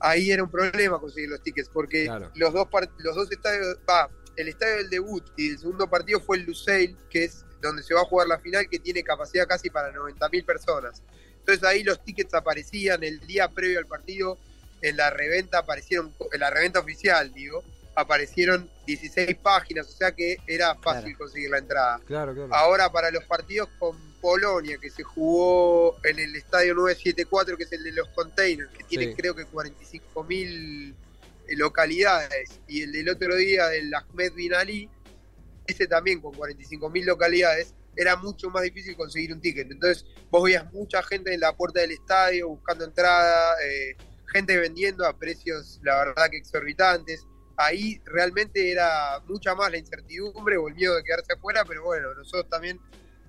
ahí 0.00 0.30
era 0.30 0.42
un 0.42 0.50
problema 0.50 0.98
conseguir 0.98 1.30
los 1.30 1.42
tickets, 1.42 1.68
porque 1.68 2.04
claro. 2.04 2.30
los, 2.34 2.52
dos 2.52 2.68
los 2.98 3.16
dos 3.16 3.30
estadios, 3.30 3.78
va, 3.88 4.08
el 4.36 4.48
estadio 4.48 4.76
del 4.76 4.90
debut 4.90 5.24
y 5.36 5.50
el 5.50 5.58
segundo 5.58 5.88
partido 5.88 6.20
fue 6.20 6.36
el 6.38 6.44
Lusail, 6.44 6.96
que 7.10 7.24
es 7.24 7.44
donde 7.60 7.82
se 7.82 7.94
va 7.94 8.02
a 8.02 8.04
jugar 8.04 8.28
la 8.28 8.38
final, 8.38 8.68
que 8.68 8.78
tiene 8.78 9.02
capacidad 9.02 9.46
casi 9.46 9.68
para 9.68 9.92
90.000 9.92 10.44
personas. 10.44 11.02
Entonces 11.40 11.64
ahí 11.64 11.82
los 11.82 12.04
tickets 12.04 12.34
aparecían 12.34 13.02
el 13.02 13.20
día 13.20 13.48
previo 13.48 13.78
al 13.78 13.86
partido, 13.86 14.38
en 14.80 14.96
la 14.96 15.10
reventa 15.10 15.58
aparecieron, 15.58 16.14
en 16.32 16.40
la 16.40 16.50
reventa 16.50 16.78
oficial, 16.78 17.32
digo, 17.32 17.64
aparecieron 17.96 18.70
16 18.86 19.36
páginas, 19.38 19.88
o 19.88 19.96
sea 19.96 20.12
que 20.12 20.36
era 20.46 20.76
fácil 20.76 21.04
claro. 21.04 21.18
conseguir 21.18 21.50
la 21.50 21.58
entrada. 21.58 22.00
Claro, 22.06 22.34
claro. 22.34 22.54
Ahora 22.54 22.92
para 22.92 23.10
los 23.10 23.24
partidos 23.24 23.68
con 23.78 23.96
Polonia, 24.20 24.78
que 24.78 24.90
se 24.90 25.02
jugó 25.02 25.96
en 26.04 26.18
el 26.18 26.34
estadio 26.36 26.74
974, 26.74 27.56
que 27.56 27.64
es 27.64 27.72
el 27.72 27.84
de 27.84 27.92
los 27.92 28.08
containers, 28.08 28.70
que 28.70 28.84
tiene 28.84 29.06
sí. 29.06 29.14
creo 29.14 29.34
que 29.34 29.44
45 29.44 30.24
mil 30.24 30.94
localidades, 31.56 32.60
y 32.66 32.82
el 32.82 32.92
del 32.92 33.08
otro 33.08 33.34
día 33.36 33.68
del 33.68 33.92
Ahmed 33.94 34.32
Bin 34.34 34.54
Ali, 34.54 34.88
ese 35.66 35.86
también 35.86 36.20
con 36.20 36.34
45 36.34 36.90
mil 36.90 37.06
localidades, 37.06 37.74
era 37.98 38.16
mucho 38.16 38.48
más 38.50 38.62
difícil 38.62 38.96
conseguir 38.96 39.32
un 39.32 39.40
ticket. 39.40 39.70
Entonces 39.70 40.06
vos 40.30 40.44
veías 40.44 40.72
mucha 40.72 41.02
gente 41.02 41.34
en 41.34 41.40
la 41.40 41.56
puerta 41.56 41.80
del 41.80 41.90
estadio 41.90 42.48
buscando 42.48 42.84
entrada, 42.84 43.54
eh, 43.64 43.96
gente 44.32 44.56
vendiendo 44.56 45.04
a 45.04 45.18
precios, 45.18 45.80
la 45.82 46.04
verdad 46.04 46.30
que 46.30 46.36
exorbitantes. 46.36 47.26
Ahí 47.56 48.00
realmente 48.04 48.70
era 48.70 49.20
mucha 49.26 49.54
más 49.56 49.72
la 49.72 49.78
incertidumbre 49.78 50.56
o 50.56 50.68
el 50.68 50.74
miedo 50.74 50.94
de 50.94 51.02
quedarse 51.02 51.32
afuera, 51.32 51.64
pero 51.66 51.82
bueno, 51.82 52.14
nosotros 52.14 52.48
también 52.48 52.78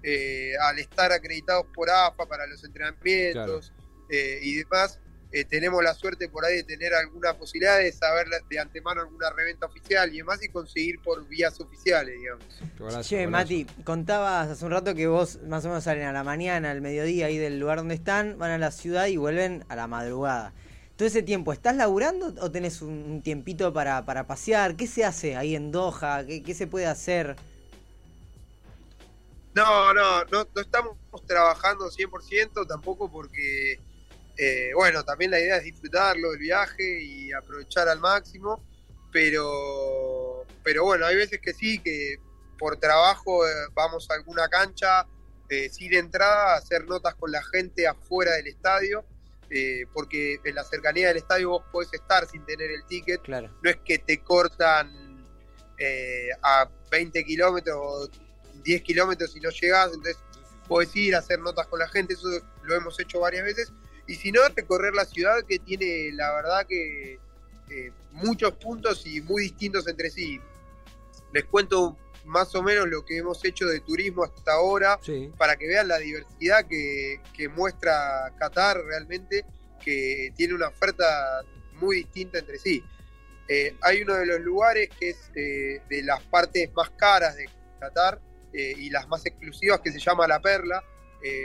eh, 0.04 0.54
al 0.62 0.80
estar 0.80 1.12
acreditados 1.12 1.66
por 1.74 1.90
AFA 1.90 2.26
para 2.26 2.48
los 2.48 2.64
entrenamientos 2.64 3.72
claro. 3.72 4.06
eh, 4.10 4.40
y 4.42 4.56
demás, 4.56 5.00
eh, 5.32 5.46
tenemos 5.46 5.84
la 5.84 5.94
suerte 5.94 6.28
por 6.28 6.44
ahí 6.44 6.56
de 6.56 6.64
tener 6.64 6.92
alguna 6.94 7.38
posibilidad 7.38 7.78
de 7.78 7.92
saber 7.92 8.28
de 8.50 8.60
antemano 8.60 9.02
alguna 9.02 9.30
reventa 9.30 9.68
oficial 9.68 10.12
y 10.12 10.18
demás 10.18 10.44
y 10.44 10.50
conseguir 10.50 11.00
por 11.02 11.28
vías 11.28 11.60
oficiales, 11.60 12.16
digamos. 12.18 13.08
che, 13.08 13.28
Mati, 13.28 13.66
contabas 13.84 14.50
hace 14.50 14.66
un 14.66 14.72
rato 14.72 14.96
que 14.96 15.06
vos 15.06 15.40
más 15.48 15.64
o 15.66 15.68
menos 15.68 15.84
salen 15.84 16.08
a 16.08 16.14
la 16.14 16.24
mañana, 16.24 16.72
al 16.72 16.82
mediodía 16.82 17.28
ahí 17.28 17.38
del 17.38 17.60
lugar 17.60 17.78
donde 17.78 17.94
están, 17.94 18.40
van 18.40 18.52
a 18.52 18.58
la 18.58 18.72
ciudad 18.72 19.06
y 19.06 19.18
vuelven 19.18 19.66
a 19.70 19.76
la 19.76 19.86
madrugada. 19.86 20.54
Todo 20.96 21.08
ese 21.08 21.22
tiempo, 21.22 21.54
¿estás 21.54 21.76
laburando 21.76 22.34
o 22.42 22.52
tenés 22.52 22.82
un 22.82 23.22
tiempito 23.22 23.72
para, 23.72 24.06
para 24.06 24.26
pasear? 24.26 24.76
¿Qué 24.76 24.88
se 24.88 25.06
hace 25.06 25.36
ahí 25.36 25.56
en 25.56 25.72
Doha? 25.72 26.26
¿Qué, 26.26 26.42
qué 26.42 26.56
se 26.56 26.66
puede 26.66 26.88
hacer? 26.88 27.36
No, 29.60 29.94
no, 29.94 30.24
no, 30.26 30.48
no 30.56 30.62
estamos 30.62 30.98
trabajando 31.28 31.90
100% 31.90 32.68
tampoco 32.68 33.12
porque 33.12 33.80
eh, 34.42 34.72
bueno, 34.74 35.04
también 35.04 35.32
la 35.32 35.40
idea 35.42 35.58
es 35.58 35.66
disfrutarlo, 35.66 36.32
el 36.32 36.40
viaje 36.40 37.02
y 37.04 37.34
aprovechar 37.34 37.90
al 37.90 38.00
máximo, 38.00 38.64
pero, 39.12 40.46
pero 40.64 40.86
bueno, 40.86 41.06
hay 41.06 41.18
veces 41.18 41.42
que 41.42 41.54
sí, 41.54 41.80
que 41.80 42.16
por 42.58 42.78
trabajo 42.78 43.46
eh, 43.46 43.52
vamos 43.74 44.10
a 44.10 44.14
alguna 44.14 44.48
cancha 44.48 45.06
eh, 45.50 45.68
sin 45.70 45.94
entrada 45.94 46.54
a 46.54 46.58
hacer 46.58 46.86
notas 46.88 47.16
con 47.16 47.34
la 47.34 47.44
gente 47.44 47.86
afuera 47.86 48.32
del 48.36 48.48
estadio, 48.48 49.04
porque 49.94 50.40
en 50.46 50.56
la 50.56 50.64
cercanía 50.64 51.10
del 51.10 51.18
estadio 51.18 51.50
vos 51.50 51.64
podés 51.72 51.92
estar 51.92 52.26
sin 52.28 52.46
tener 52.46 52.72
el 52.72 52.86
ticket, 52.86 53.22
claro. 53.24 53.50
no 53.62 53.70
es 53.70 53.78
que 53.84 53.98
te 53.98 54.22
cortan 54.24 55.26
a 56.44 56.70
20 56.92 57.26
kilómetros 57.26 57.78
o 57.78 58.10
10 58.64 58.82
kilómetros 58.82 59.36
y 59.36 59.40
no 59.40 59.50
llegás, 59.50 59.88
entonces 59.88 60.18
podés 60.68 60.96
ir 60.96 61.16
a 61.16 61.20
hacer 61.20 61.40
notas 61.40 61.68
con 61.68 61.80
la 61.80 61.88
gente, 61.88 62.14
eso 62.14 62.28
lo 62.64 62.76
hemos 62.76 63.00
hecho 63.00 63.20
varias 63.20 63.44
veces 63.44 63.72
y 64.10 64.16
si 64.16 64.32
no, 64.32 64.42
recorrer 64.56 64.96
la 64.96 65.06
ciudad 65.06 65.44
que 65.48 65.60
tiene, 65.60 66.12
la 66.14 66.34
verdad, 66.34 66.66
que 66.68 67.20
eh, 67.70 67.92
muchos 68.12 68.54
puntos 68.54 69.06
y 69.06 69.22
muy 69.22 69.44
distintos 69.44 69.88
entre 69.88 70.10
sí. 70.10 70.42
Les 71.32 71.46
cuento 71.46 71.96
más 72.26 72.56
o 72.56 72.64
menos 72.64 72.90
lo 72.90 73.06
que 73.06 73.18
hemos 73.18 73.46
hecho 73.46 73.68
de 73.68 73.82
turismo 73.82 74.24
hasta 74.24 74.54
ahora, 74.54 75.00
para 75.38 75.58
que 75.58 75.68
vean 75.68 75.88
la 75.88 76.00
diversidad 76.00 76.66
que, 76.68 77.50
muestra 77.56 78.34
Qatar 78.40 78.84
realmente, 78.84 79.46
que 79.80 80.34
tiene 80.36 80.56
una 80.56 80.70
oferta 80.70 81.44
muy 81.74 81.98
distinta 81.98 82.40
entre 82.40 82.58
sí. 82.58 82.84
Eh, 83.48 83.76
hay 83.82 84.02
uno 84.02 84.16
de 84.16 84.26
los 84.26 84.40
lugares 84.40 84.90
que 85.00 85.10
es 85.12 85.32
eh, 85.36 85.84
de 85.88 86.02
las 86.02 86.24
partes 86.24 86.74
más 86.74 86.90
caras 86.92 87.36
de 87.36 87.48
Qatar 87.80 88.20
y 88.54 88.90
las 88.90 89.08
más 89.08 89.26
exclusivas 89.26 89.80
que 89.82 89.92
se 89.92 90.00
llama 90.00 90.28
La 90.28 90.40
Perla, 90.40 90.84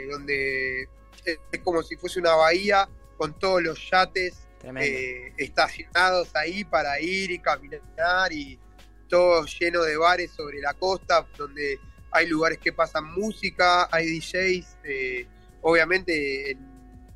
donde 0.09 0.89
es 1.25 1.59
como 1.63 1.83
si 1.83 1.95
fuese 1.95 2.19
una 2.19 2.35
bahía 2.35 2.87
con 3.17 3.37
todos 3.37 3.61
los 3.61 3.89
yates 3.89 4.45
eh, 4.63 5.31
estacionados 5.37 6.35
ahí 6.35 6.63
para 6.63 6.99
ir 6.99 7.31
y 7.31 7.39
caminar 7.39 8.33
y 8.33 8.59
todo 9.07 9.45
lleno 9.45 9.83
de 9.83 9.95
bares 9.95 10.31
sobre 10.31 10.59
la 10.59 10.73
costa 10.73 11.27
donde 11.37 11.79
hay 12.11 12.27
lugares 12.27 12.57
que 12.57 12.73
pasan 12.73 13.03
música, 13.13 13.87
hay 13.91 14.17
DJs, 14.17 14.77
eh, 14.85 15.27
obviamente 15.61 16.51
en 16.51 16.59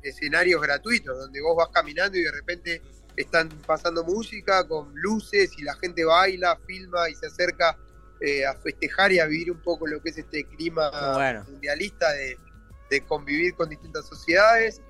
escenarios 0.02 0.62
gratuitos 0.62 1.18
donde 1.18 1.40
vos 1.40 1.56
vas 1.56 1.68
caminando 1.68 2.16
y 2.18 2.22
de 2.22 2.30
repente 2.30 2.82
están 3.16 3.48
pasando 3.66 4.04
música 4.04 4.66
con 4.68 4.92
luces 4.94 5.50
y 5.58 5.62
la 5.62 5.74
gente 5.74 6.04
baila, 6.04 6.56
filma 6.66 7.10
y 7.10 7.14
se 7.14 7.26
acerca 7.26 7.76
eh, 8.20 8.44
a 8.44 8.54
festejar 8.54 9.12
y 9.12 9.18
a 9.18 9.26
vivir 9.26 9.50
un 9.50 9.62
poco 9.62 9.86
lo 9.86 10.02
que 10.02 10.10
es 10.10 10.18
este 10.18 10.44
clima 10.44 10.90
mundialista 11.48 12.12
de, 12.12 12.36
de 12.90 13.00
convivir 13.02 13.54
con 13.54 13.70
distintas 13.70 14.06
sociedades. 14.06 14.82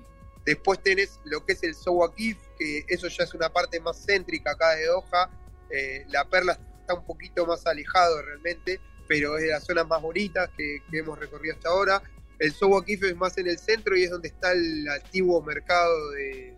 Después 0.45 0.81
tenés 0.81 1.19
lo 1.23 1.45
que 1.45 1.53
es 1.53 1.63
el 1.63 1.75
Sowakif, 1.75 2.37
que 2.57 2.83
eso 2.87 3.07
ya 3.07 3.23
es 3.23 3.33
una 3.33 3.49
parte 3.49 3.79
más 3.79 4.03
céntrica 4.05 4.51
acá 4.51 4.71
de 4.71 4.87
Doha. 4.87 5.29
Eh, 5.69 6.05
la 6.09 6.27
Perla 6.27 6.59
está 6.79 6.95
un 6.95 7.05
poquito 7.05 7.45
más 7.45 7.65
alejado 7.67 8.21
realmente, 8.21 8.81
pero 9.07 9.37
es 9.37 9.43
de 9.43 9.49
las 9.49 9.63
zonas 9.63 9.87
más 9.87 10.01
bonitas 10.01 10.49
que, 10.57 10.81
hemos 10.91 11.17
recorrido 11.19 11.55
hasta 11.55 11.69
ahora. 11.69 12.01
El 12.39 12.51
Sowakif 12.51 13.03
es 13.03 13.15
más 13.15 13.37
en 13.37 13.47
el 13.47 13.59
centro 13.59 13.95
y 13.95 14.03
es 14.03 14.09
donde 14.09 14.29
está 14.29 14.51
el 14.51 14.87
antiguo 14.89 15.41
mercado 15.43 16.09
de, 16.11 16.57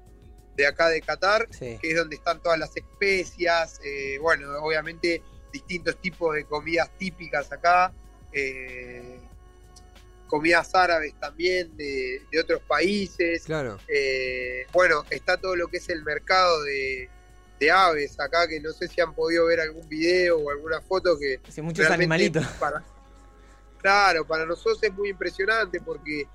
acá 0.65 0.87
de 0.87 1.01
Qatar, 1.01 1.49
que 1.49 1.77
es 1.81 1.95
donde 1.97 2.15
están 2.15 2.41
todas 2.41 2.57
las 2.57 2.75
especias, 2.77 3.81
eh, 3.83 4.17
bueno, 4.19 4.49
obviamente 4.61 5.21
distintos 5.53 5.95
tipos 6.01 6.35
de 6.35 6.43
comidas 6.43 6.89
típicas 6.97 7.49
acá. 7.51 7.93
Eh, 8.33 9.19
comidas 10.27 10.73
árabes 10.73 11.13
también 11.19 11.77
de, 11.77 12.21
otros 12.41 12.61
países. 12.63 13.43
Claro. 13.43 13.77
Eh, 13.87 14.65
bueno, 14.73 15.05
está 15.11 15.37
todo 15.37 15.55
lo 15.55 15.67
que 15.67 15.77
es 15.77 15.87
el 15.89 16.03
mercado 16.03 16.63
de, 16.63 17.07
aves 17.71 18.19
acá, 18.19 18.45
que 18.45 18.59
no 18.59 18.73
sé 18.73 18.89
si 18.89 18.99
han 18.99 19.13
podido 19.13 19.45
ver 19.45 19.61
algún 19.61 19.87
video 19.87 20.37
o 20.39 20.49
alguna 20.49 20.81
foto 20.81 21.17
que... 21.17 21.39
Hace 21.47 21.61
muchos 21.61 21.89
animalitos. 21.89 22.45
Para, 22.59 22.83
claro, 23.77 24.27
para 24.27 24.45
nosotros 24.45 24.79
es 24.81 24.91
muy 24.91 25.09
impresionante 25.09 25.79
porque 25.79 26.27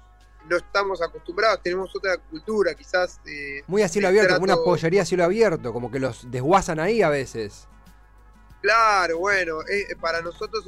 no 0.48 0.56
estamos 0.56 1.02
acostumbrados, 1.02 1.62
tenemos 1.62 1.94
otra 1.94 2.16
cultura, 2.16 2.72
quizás... 2.74 3.20
Eh, 3.26 3.62
muy 3.66 3.82
a 3.82 3.88
cielo 3.88 4.08
abierto, 4.08 4.32
como 4.34 4.44
una 4.44 4.56
pollería 4.56 5.02
a 5.02 5.04
cielo 5.04 5.24
abierto, 5.24 5.72
como 5.72 5.90
que 5.90 5.98
los 5.98 6.30
desguazan 6.30 6.80
ahí 6.80 7.02
a 7.02 7.10
veces. 7.10 7.68
Claro, 8.60 9.18
bueno, 9.18 9.60
eh, 9.68 9.94
para 10.00 10.20
nosotros 10.20 10.64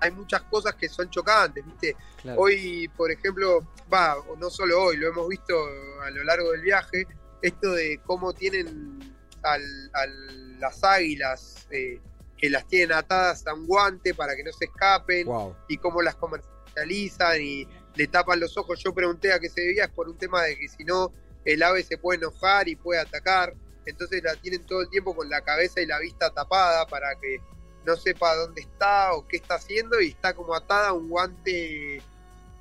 hay 0.00 0.10
muchas 0.12 0.42
cosas 0.42 0.74
que 0.76 0.88
son 0.88 1.10
chocantes, 1.10 1.64
¿viste? 1.64 1.96
Hoy, 2.36 2.90
por 2.96 3.10
ejemplo, 3.10 3.66
va, 3.92 4.16
no 4.38 4.48
solo 4.48 4.82
hoy, 4.82 4.96
lo 4.96 5.08
hemos 5.08 5.28
visto 5.28 5.54
a 6.02 6.10
lo 6.10 6.24
largo 6.24 6.52
del 6.52 6.62
viaje, 6.62 7.06
esto 7.42 7.72
de 7.72 8.00
cómo 8.04 8.32
tienen 8.32 9.14
al, 9.42 10.58
las 10.58 10.82
águilas, 10.82 11.66
eh, 11.70 12.00
que 12.36 12.50
las 12.50 12.66
tienen 12.66 12.92
atadas 12.92 13.46
a 13.46 13.54
un 13.54 13.66
guante 13.66 14.14
para 14.14 14.34
que 14.34 14.42
no 14.42 14.52
se 14.52 14.66
escapen, 14.66 15.26
y 15.68 15.76
cómo 15.76 16.00
las 16.00 16.16
comercializan 16.16 17.40
y 17.42 17.68
le 17.94 18.06
tapan 18.08 18.40
los 18.40 18.56
ojos. 18.56 18.82
Yo 18.82 18.94
pregunté 18.94 19.32
a 19.32 19.38
qué 19.38 19.50
se 19.50 19.60
debía, 19.60 19.84
es 19.84 19.90
por 19.90 20.08
un 20.08 20.16
tema 20.16 20.42
de 20.42 20.58
que 20.58 20.68
si 20.68 20.84
no, 20.84 21.12
el 21.44 21.62
ave 21.62 21.82
se 21.82 21.98
puede 21.98 22.18
enojar 22.18 22.68
y 22.68 22.76
puede 22.76 23.00
atacar 23.00 23.54
entonces 23.86 24.22
la 24.22 24.34
tienen 24.36 24.66
todo 24.66 24.82
el 24.82 24.90
tiempo 24.90 25.14
con 25.14 25.30
la 25.30 25.42
cabeza 25.42 25.80
y 25.80 25.86
la 25.86 25.98
vista 25.98 26.30
tapada 26.30 26.86
para 26.86 27.18
que 27.20 27.40
no 27.84 27.96
sepa 27.96 28.34
dónde 28.34 28.62
está 28.62 29.14
o 29.14 29.26
qué 29.26 29.36
está 29.36 29.54
haciendo 29.54 30.00
y 30.00 30.08
está 30.08 30.34
como 30.34 30.54
atada 30.54 30.88
a 30.88 30.92
un 30.92 31.08
guante 31.08 32.02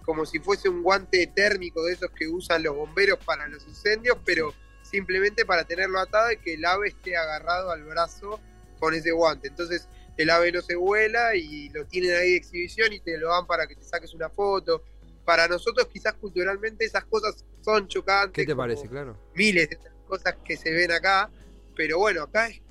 como 0.05 0.25
si 0.25 0.39
fuese 0.39 0.69
un 0.69 0.83
guante 0.83 1.27
térmico 1.27 1.83
de 1.83 1.93
esos 1.93 2.11
que 2.11 2.27
usan 2.27 2.61
los 2.61 2.75
bomberos 2.75 3.17
para 3.25 3.47
los 3.47 3.65
incendios, 3.67 4.17
pero 4.23 4.53
simplemente 4.83 5.45
para 5.45 5.63
tenerlo 5.63 5.99
atado 5.99 6.31
y 6.31 6.37
que 6.37 6.53
el 6.53 6.63
ave 6.63 6.89
esté 6.89 7.17
agarrado 7.17 7.71
al 7.71 7.83
brazo 7.83 8.39
con 8.79 8.93
ese 8.93 9.11
guante. 9.11 9.47
Entonces 9.47 9.87
el 10.17 10.29
ave 10.29 10.51
no 10.51 10.61
se 10.61 10.75
vuela 10.75 11.35
y 11.35 11.69
lo 11.69 11.85
tienen 11.85 12.15
ahí 12.15 12.31
de 12.31 12.37
exhibición 12.37 12.93
y 12.93 12.99
te 12.99 13.17
lo 13.17 13.29
dan 13.29 13.47
para 13.47 13.65
que 13.65 13.75
te 13.75 13.83
saques 13.83 14.13
una 14.13 14.29
foto. 14.29 14.83
Para 15.25 15.47
nosotros 15.47 15.87
quizás 15.91 16.13
culturalmente 16.13 16.85
esas 16.85 17.05
cosas 17.05 17.43
son 17.61 17.87
chocantes. 17.87 18.33
¿Qué 18.33 18.45
te 18.45 18.55
parece? 18.55 18.87
Claro. 18.87 19.17
Miles 19.33 19.71
de 19.71 19.79
cosas 20.05 20.35
que 20.43 20.57
se 20.57 20.71
ven 20.71 20.91
acá, 20.91 21.29
pero 21.75 21.99
bueno, 21.99 22.23
acá 22.23 22.47
es 22.47 22.61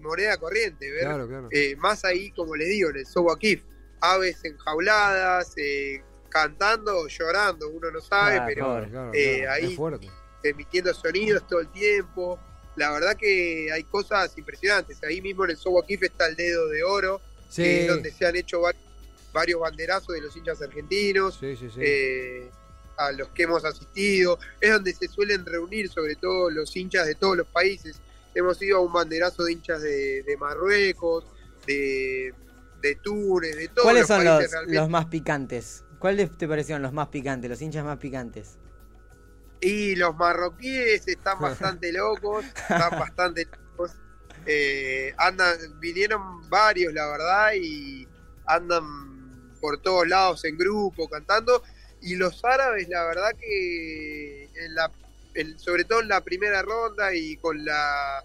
moneda 0.00 0.36
corriente, 0.36 0.90
ver 0.90 1.08
eh, 1.50 1.76
más 1.76 2.04
ahí, 2.04 2.30
como 2.32 2.54
les 2.56 2.68
digo, 2.68 2.90
en 2.90 2.96
el 2.96 3.06
Kif, 3.38 3.62
aves 4.00 4.44
enjauladas, 4.44 5.52
eh, 5.56 6.02
cantando 6.28 6.98
o 6.98 7.08
llorando, 7.08 7.68
uno 7.68 7.90
no 7.90 8.00
sabe, 8.00 8.42
pero 8.46 9.12
eh, 9.12 9.46
ahí 9.48 9.76
emitiendo 10.42 10.92
sonidos 10.92 11.46
todo 11.46 11.60
el 11.60 11.68
tiempo. 11.68 12.38
La 12.74 12.90
verdad 12.90 13.16
que 13.16 13.70
hay 13.70 13.84
cosas 13.84 14.36
impresionantes. 14.38 15.02
Ahí 15.04 15.20
mismo 15.20 15.44
en 15.44 15.50
el 15.50 15.58
Kif 15.86 16.02
está 16.02 16.26
el 16.26 16.36
dedo 16.36 16.68
de 16.68 16.82
oro, 16.82 17.20
donde 17.54 18.10
se 18.10 18.26
han 18.26 18.34
hecho 18.34 18.62
varios, 19.32 19.60
banderazos 19.60 20.14
de 20.14 20.22
los 20.22 20.34
hinchas 20.36 20.60
argentinos. 20.62 21.38
Sí, 21.38 21.54
sí, 21.56 21.68
a 23.06 23.12
los 23.12 23.28
que 23.28 23.44
hemos 23.44 23.64
asistido, 23.64 24.38
es 24.60 24.72
donde 24.72 24.94
se 24.94 25.08
suelen 25.08 25.44
reunir 25.44 25.88
sobre 25.88 26.16
todo 26.16 26.50
los 26.50 26.74
hinchas 26.76 27.06
de 27.06 27.14
todos 27.14 27.36
los 27.36 27.46
países. 27.46 28.00
Hemos 28.34 28.60
ido 28.62 28.78
a 28.78 28.80
un 28.80 28.92
banderazo 28.92 29.44
de 29.44 29.52
hinchas 29.52 29.82
de, 29.82 30.36
Marruecos, 30.38 31.24
de, 31.66 32.34
de, 32.80 32.94
Túnez, 32.96 33.56
de 33.56 33.68
todos 33.68 33.84
¿Cuáles 33.84 34.06
son 34.06 34.24
los, 34.68 34.88
más 34.88 35.06
picantes? 35.06 35.84
¿Cuáles 35.98 36.36
te 36.36 36.48
parecieron 36.48 36.82
los 36.82 36.92
más 36.92 37.08
picantes, 37.08 37.50
los 37.50 37.60
hinchas 37.60 37.84
más 37.84 37.98
picantes? 37.98 38.58
Y 39.60 39.94
los 39.94 40.16
marroquíes 40.16 41.06
están 41.06 41.38
bastante 41.40 41.92
locos, 41.92 42.44
están 42.44 42.98
bastante 42.98 43.46
locos. 43.46 43.92
Eh, 44.46 45.14
andan, 45.18 45.56
vinieron 45.78 46.48
varios, 46.48 46.92
la 46.92 47.06
verdad, 47.06 47.52
y 47.54 48.08
andan 48.46 49.12
por 49.62 49.78
todos 49.78 50.06
lados 50.08 50.44
en 50.44 50.58
grupo 50.58 51.08
cantando 51.08 51.62
y 52.02 52.16
los 52.16 52.44
árabes, 52.44 52.88
la 52.88 53.04
verdad 53.04 53.30
que 53.38 54.44
en 54.44 54.74
la, 54.74 54.90
sobre 55.56 55.84
todo 55.84 56.00
en 56.00 56.08
la 56.08 56.20
primera 56.20 56.62
ronda 56.62 57.14
y 57.14 57.36
con 57.36 57.64
la 57.64 58.22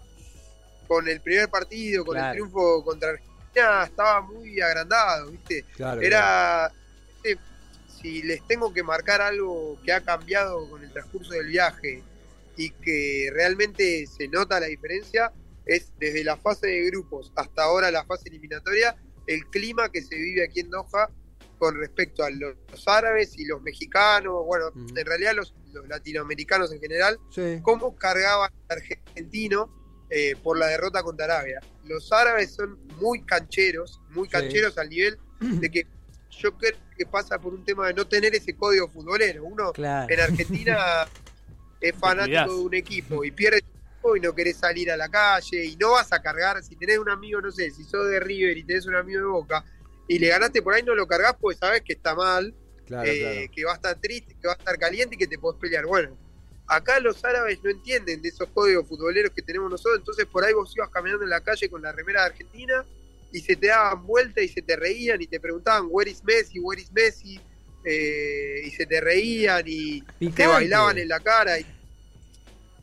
con 0.86 1.06
el 1.08 1.20
primer 1.20 1.48
partido, 1.48 2.04
con 2.04 2.16
el 2.16 2.32
triunfo 2.32 2.82
contra 2.82 3.10
Argentina, 3.10 3.84
estaba 3.84 4.20
muy 4.22 4.60
agrandado, 4.60 5.30
¿viste? 5.30 5.64
Era 6.00 6.72
si 8.00 8.22
les 8.22 8.46
tengo 8.46 8.72
que 8.72 8.82
marcar 8.82 9.20
algo 9.20 9.78
que 9.84 9.92
ha 9.92 10.00
cambiado 10.00 10.68
con 10.70 10.82
el 10.84 10.92
transcurso 10.92 11.32
del 11.32 11.48
viaje, 11.48 12.02
y 12.58 12.70
que 12.70 13.30
realmente 13.32 14.06
se 14.06 14.28
nota 14.28 14.60
la 14.60 14.66
diferencia 14.66 15.32
es 15.64 15.92
desde 15.98 16.24
la 16.24 16.36
fase 16.36 16.66
de 16.66 16.84
grupos 16.86 17.32
hasta 17.36 17.62
ahora 17.62 17.90
la 17.90 18.04
fase 18.04 18.28
eliminatoria, 18.28 18.96
el 19.26 19.46
clima 19.46 19.90
que 19.90 20.02
se 20.02 20.16
vive 20.16 20.44
aquí 20.44 20.60
en 20.60 20.70
Doha 20.70 21.08
con 21.58 21.76
respecto 21.76 22.22
a 22.24 22.30
los, 22.30 22.54
árabes 22.86 23.38
y 23.38 23.44
los 23.44 23.60
mexicanos, 23.62 24.44
bueno, 24.46 24.66
en 24.74 25.04
realidad 25.06 25.34
los, 25.34 25.54
los 25.72 25.86
latinoamericanos 25.88 26.72
en 26.72 26.80
general, 26.80 27.18
Sí. 27.30 27.58
cómo 27.62 27.96
cargaban 27.96 28.50
al 28.68 28.78
argentino 28.78 29.74
eh, 30.10 30.36
por 30.42 30.58
la 30.58 30.68
derrota 30.68 31.02
contra 31.02 31.26
Arabia. 31.26 31.60
Los 31.84 32.10
árabes 32.12 32.54
son 32.54 32.78
muy 33.00 33.22
cancheros, 33.24 34.00
muy 34.10 34.26
Sí. 34.28 34.32
cancheros 34.32 34.78
al 34.78 34.88
nivel 34.88 35.18
de 35.40 35.70
que 35.70 35.86
yo 36.30 36.56
creo 36.56 36.76
que 36.96 37.04
pasa 37.06 37.38
por 37.38 37.52
un 37.52 37.64
tema 37.64 37.88
de 37.88 37.94
no 37.94 38.06
tener 38.06 38.34
ese 38.34 38.54
código 38.56 38.88
futbolero. 38.88 39.44
Uno 39.44 39.72
Claro. 39.72 40.12
en 40.12 40.20
Argentina 40.20 40.76
es 41.80 41.94
fanático 41.96 42.54
de 42.54 42.60
un 42.60 42.74
equipo 42.74 43.24
y 43.24 43.30
pierde 43.32 43.62
y 44.16 44.20
no 44.20 44.34
querés 44.34 44.56
salir 44.56 44.90
a 44.90 44.96
la 44.96 45.10
calle 45.10 45.66
y 45.66 45.76
no 45.76 45.90
vas 45.92 46.10
a 46.12 46.22
cargar, 46.22 46.62
si 46.62 46.76
tenés 46.76 46.98
un 46.98 47.10
amigo, 47.10 47.42
no 47.42 47.50
sé, 47.50 47.70
si 47.70 47.84
sos 47.84 48.08
de 48.08 48.18
River 48.20 48.56
y 48.56 48.64
tenés 48.64 48.86
un 48.86 48.94
amigo 48.94 49.20
de 49.20 49.26
Boca 49.26 49.62
y 50.08 50.18
le 50.18 50.28
ganaste 50.28 50.62
por 50.62 50.74
ahí, 50.74 50.82
no 50.82 50.94
lo 50.94 51.06
cargas 51.06 51.36
porque 51.40 51.58
sabes 51.58 51.82
que 51.82 51.92
está 51.92 52.14
mal, 52.14 52.54
Claro, 52.86 53.10
eh, 53.10 53.18
claro. 53.20 53.52
que 53.54 53.64
va 53.66 53.72
a 53.72 53.74
estar 53.74 54.00
triste, 54.00 54.34
que 54.40 54.46
va 54.48 54.54
a 54.54 54.56
estar 54.56 54.78
caliente 54.78 55.14
y 55.14 55.18
que 55.18 55.26
te 55.26 55.38
podés 55.38 55.60
pelear. 55.60 55.84
Bueno, 55.84 56.16
acá 56.66 56.98
los 57.00 57.22
árabes 57.24 57.58
no 57.62 57.68
entienden 57.70 58.22
de 58.22 58.28
esos 58.30 58.48
códigos 58.48 58.88
futboleros 58.88 59.30
que 59.32 59.42
tenemos 59.42 59.70
nosotros, 59.70 59.98
entonces 59.98 60.24
por 60.26 60.42
ahí 60.44 60.54
vos 60.54 60.74
ibas 60.74 60.88
caminando 60.88 61.22
en 61.24 61.30
la 61.30 61.42
calle 61.42 61.68
con 61.68 61.82
la 61.82 61.92
remera 61.92 62.22
de 62.22 62.26
Argentina 62.28 62.84
y 63.30 63.40
se 63.40 63.56
te 63.56 63.66
daban 63.66 64.06
vuelta 64.06 64.40
y 64.40 64.48
se 64.48 64.62
te 64.62 64.74
reían 64.76 65.20
y 65.20 65.26
te 65.26 65.38
preguntaban, 65.38 65.86
where 65.90 66.10
is 66.10 66.24
Messi, 66.24 66.58
where 66.60 66.80
is 66.80 66.90
Messi, 66.92 67.38
Eh, 67.84 68.62
y 68.64 68.70
se 68.70 68.86
te 68.86 69.00
reían 69.00 69.62
y 69.66 70.02
te 70.34 70.46
bailaban 70.46 70.98
en 70.98 71.08
la 71.08 71.20
cara. 71.20 71.58
Y, 71.58 71.64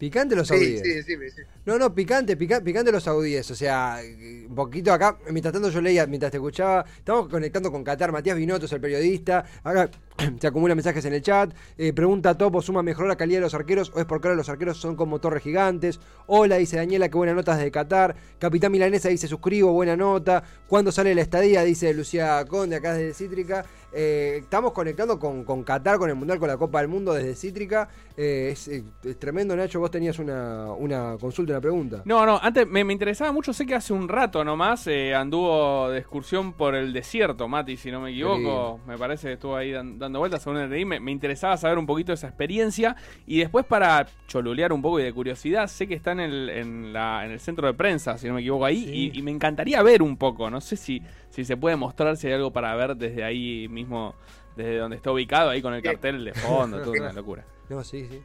Picante 0.05 0.35
los 0.35 0.47
sí, 0.47 0.53
saudíes. 0.53 0.81
sí, 0.83 0.89
decime, 0.93 1.29
sí. 1.31 1.41
No, 1.65 1.79
no, 1.79 1.91
picante, 1.95 2.37
pica- 2.37 2.61
picante 2.61 2.91
los 2.91 3.01
saudíes. 3.01 3.49
O 3.49 3.55
sea, 3.55 3.99
un 4.47 4.53
poquito 4.53 4.93
acá, 4.93 5.17
mientras 5.31 5.51
tanto 5.51 5.71
yo 5.71 5.81
leía, 5.81 6.05
mientras 6.05 6.29
te 6.31 6.37
escuchaba, 6.37 6.85
estamos 6.95 7.27
conectando 7.27 7.71
con 7.71 7.83
Qatar. 7.83 8.11
Matías 8.11 8.37
Binotto 8.37 8.67
es 8.67 8.71
el 8.71 8.79
periodista. 8.81 9.43
Acá 9.63 9.89
se 10.39 10.47
acumulan 10.47 10.77
mensajes 10.77 11.03
en 11.05 11.13
el 11.13 11.21
chat. 11.21 11.53
Eh, 11.77 11.93
pregunta 11.93 12.37
Topo, 12.37 12.61
¿suma 12.61 12.81
mejor 12.83 13.07
la 13.07 13.15
calidad 13.15 13.37
de 13.39 13.41
los 13.43 13.53
arqueros 13.53 13.91
o 13.95 13.99
es 13.99 14.05
porque 14.05 14.27
ahora 14.27 14.37
los 14.37 14.49
arqueros 14.49 14.77
son 14.77 14.95
como 14.95 15.19
torres 15.19 15.43
gigantes? 15.43 15.99
Hola, 16.27 16.55
dice 16.57 16.77
Daniela, 16.77 17.09
qué 17.09 17.17
buena 17.17 17.33
nota 17.33 17.55
desde 17.55 17.71
Qatar. 17.71 18.15
Capitán 18.39 18.71
Milanesa 18.71 19.09
dice, 19.09 19.27
suscribo, 19.27 19.71
buena 19.73 19.95
nota. 19.95 20.43
¿Cuándo 20.67 20.91
sale 20.91 21.13
la 21.15 21.21
estadía? 21.21 21.63
Dice 21.63 21.93
Lucía 21.93 22.43
Conde, 22.47 22.77
acá 22.77 22.93
desde 22.93 23.13
Cítrica. 23.13 23.65
Eh, 23.97 24.39
estamos 24.41 24.73
conectando 24.73 25.17
con, 25.19 25.45
con 25.45 25.63
Qatar, 25.63 25.97
con 25.97 26.09
el 26.09 26.15
Mundial, 26.15 26.37
con 26.39 26.49
la 26.49 26.57
Copa 26.57 26.79
del 26.79 26.89
Mundo 26.89 27.13
desde 27.13 27.35
Cítrica. 27.35 27.87
Eh, 28.17 28.49
es, 28.51 28.67
es 28.67 29.19
tremendo, 29.19 29.55
Nacho. 29.55 29.79
Vos 29.79 29.91
tenías 29.91 30.19
una, 30.19 30.71
una 30.71 31.17
consulta, 31.19 31.53
una 31.53 31.61
pregunta. 31.61 32.01
No, 32.05 32.25
no, 32.25 32.37
antes 32.41 32.67
me, 32.67 32.83
me 32.83 32.91
interesaba 32.93 33.31
mucho, 33.31 33.53
sé 33.53 33.65
que 33.65 33.75
hace 33.75 33.93
un 33.93 34.09
rato 34.09 34.43
nomás 34.43 34.85
eh, 34.87 35.13
anduvo 35.15 35.89
de 35.89 35.99
excursión 35.99 36.53
por 36.53 36.75
el 36.75 36.91
desierto, 36.91 37.47
Mati, 37.47 37.77
si 37.77 37.89
no 37.91 38.01
me 38.01 38.11
equivoco. 38.11 38.79
Me 38.85 38.97
parece 38.97 39.27
que 39.27 39.33
estuvo 39.33 39.55
ahí 39.55 39.71
dan- 39.71 39.97
dando 40.05 40.19
vueltas 40.19 40.41
según 40.41 40.59
el 40.59 40.85
me, 40.85 40.99
me 40.99 41.11
interesaba 41.11 41.57
saber 41.57 41.77
un 41.77 41.85
poquito 41.85 42.11
de 42.11 42.15
esa 42.15 42.27
experiencia. 42.27 42.95
Y 43.27 43.39
después 43.39 43.65
para 43.65 44.07
cholulear 44.27 44.71
un 44.73 44.81
poco 44.81 44.99
y 44.99 45.03
de 45.03 45.13
curiosidad, 45.13 45.67
sé 45.67 45.87
que 45.87 45.93
está 45.95 46.11
en 46.13 46.19
el, 46.21 46.49
en 46.49 46.93
la, 46.93 47.25
en 47.25 47.31
el 47.31 47.39
centro 47.39 47.67
de 47.67 47.73
prensa, 47.73 48.17
si 48.17 48.27
no 48.27 48.33
me 48.35 48.41
equivoco 48.41 48.65
ahí, 48.65 48.83
Sí. 48.85 49.11
y, 49.13 49.19
y 49.19 49.21
me 49.21 49.31
encantaría 49.31 49.81
ver 49.83 50.01
un 50.01 50.17
poco, 50.17 50.49
no 50.49 50.61
sé 50.61 50.75
si, 50.77 51.01
si 51.29 51.43
se 51.45 51.57
puede 51.57 51.75
mostrar, 51.75 52.17
si 52.17 52.27
hay 52.27 52.33
algo 52.33 52.51
para 52.51 52.75
ver 52.75 52.95
desde 52.95 53.23
ahí 53.23 53.67
mismo, 53.69 54.15
desde 54.55 54.77
donde 54.77 54.97
está 54.97 55.11
ubicado, 55.11 55.49
ahí 55.49 55.61
con 55.61 55.73
el 55.73 55.81
cartel 55.81 56.23
de 56.25 56.33
fondo, 56.33 56.79
todo 56.83 56.91
una 56.93 57.11
locura. 57.13 57.45
No, 57.69 57.83
sí, 57.83 58.07
sí. 58.09 58.21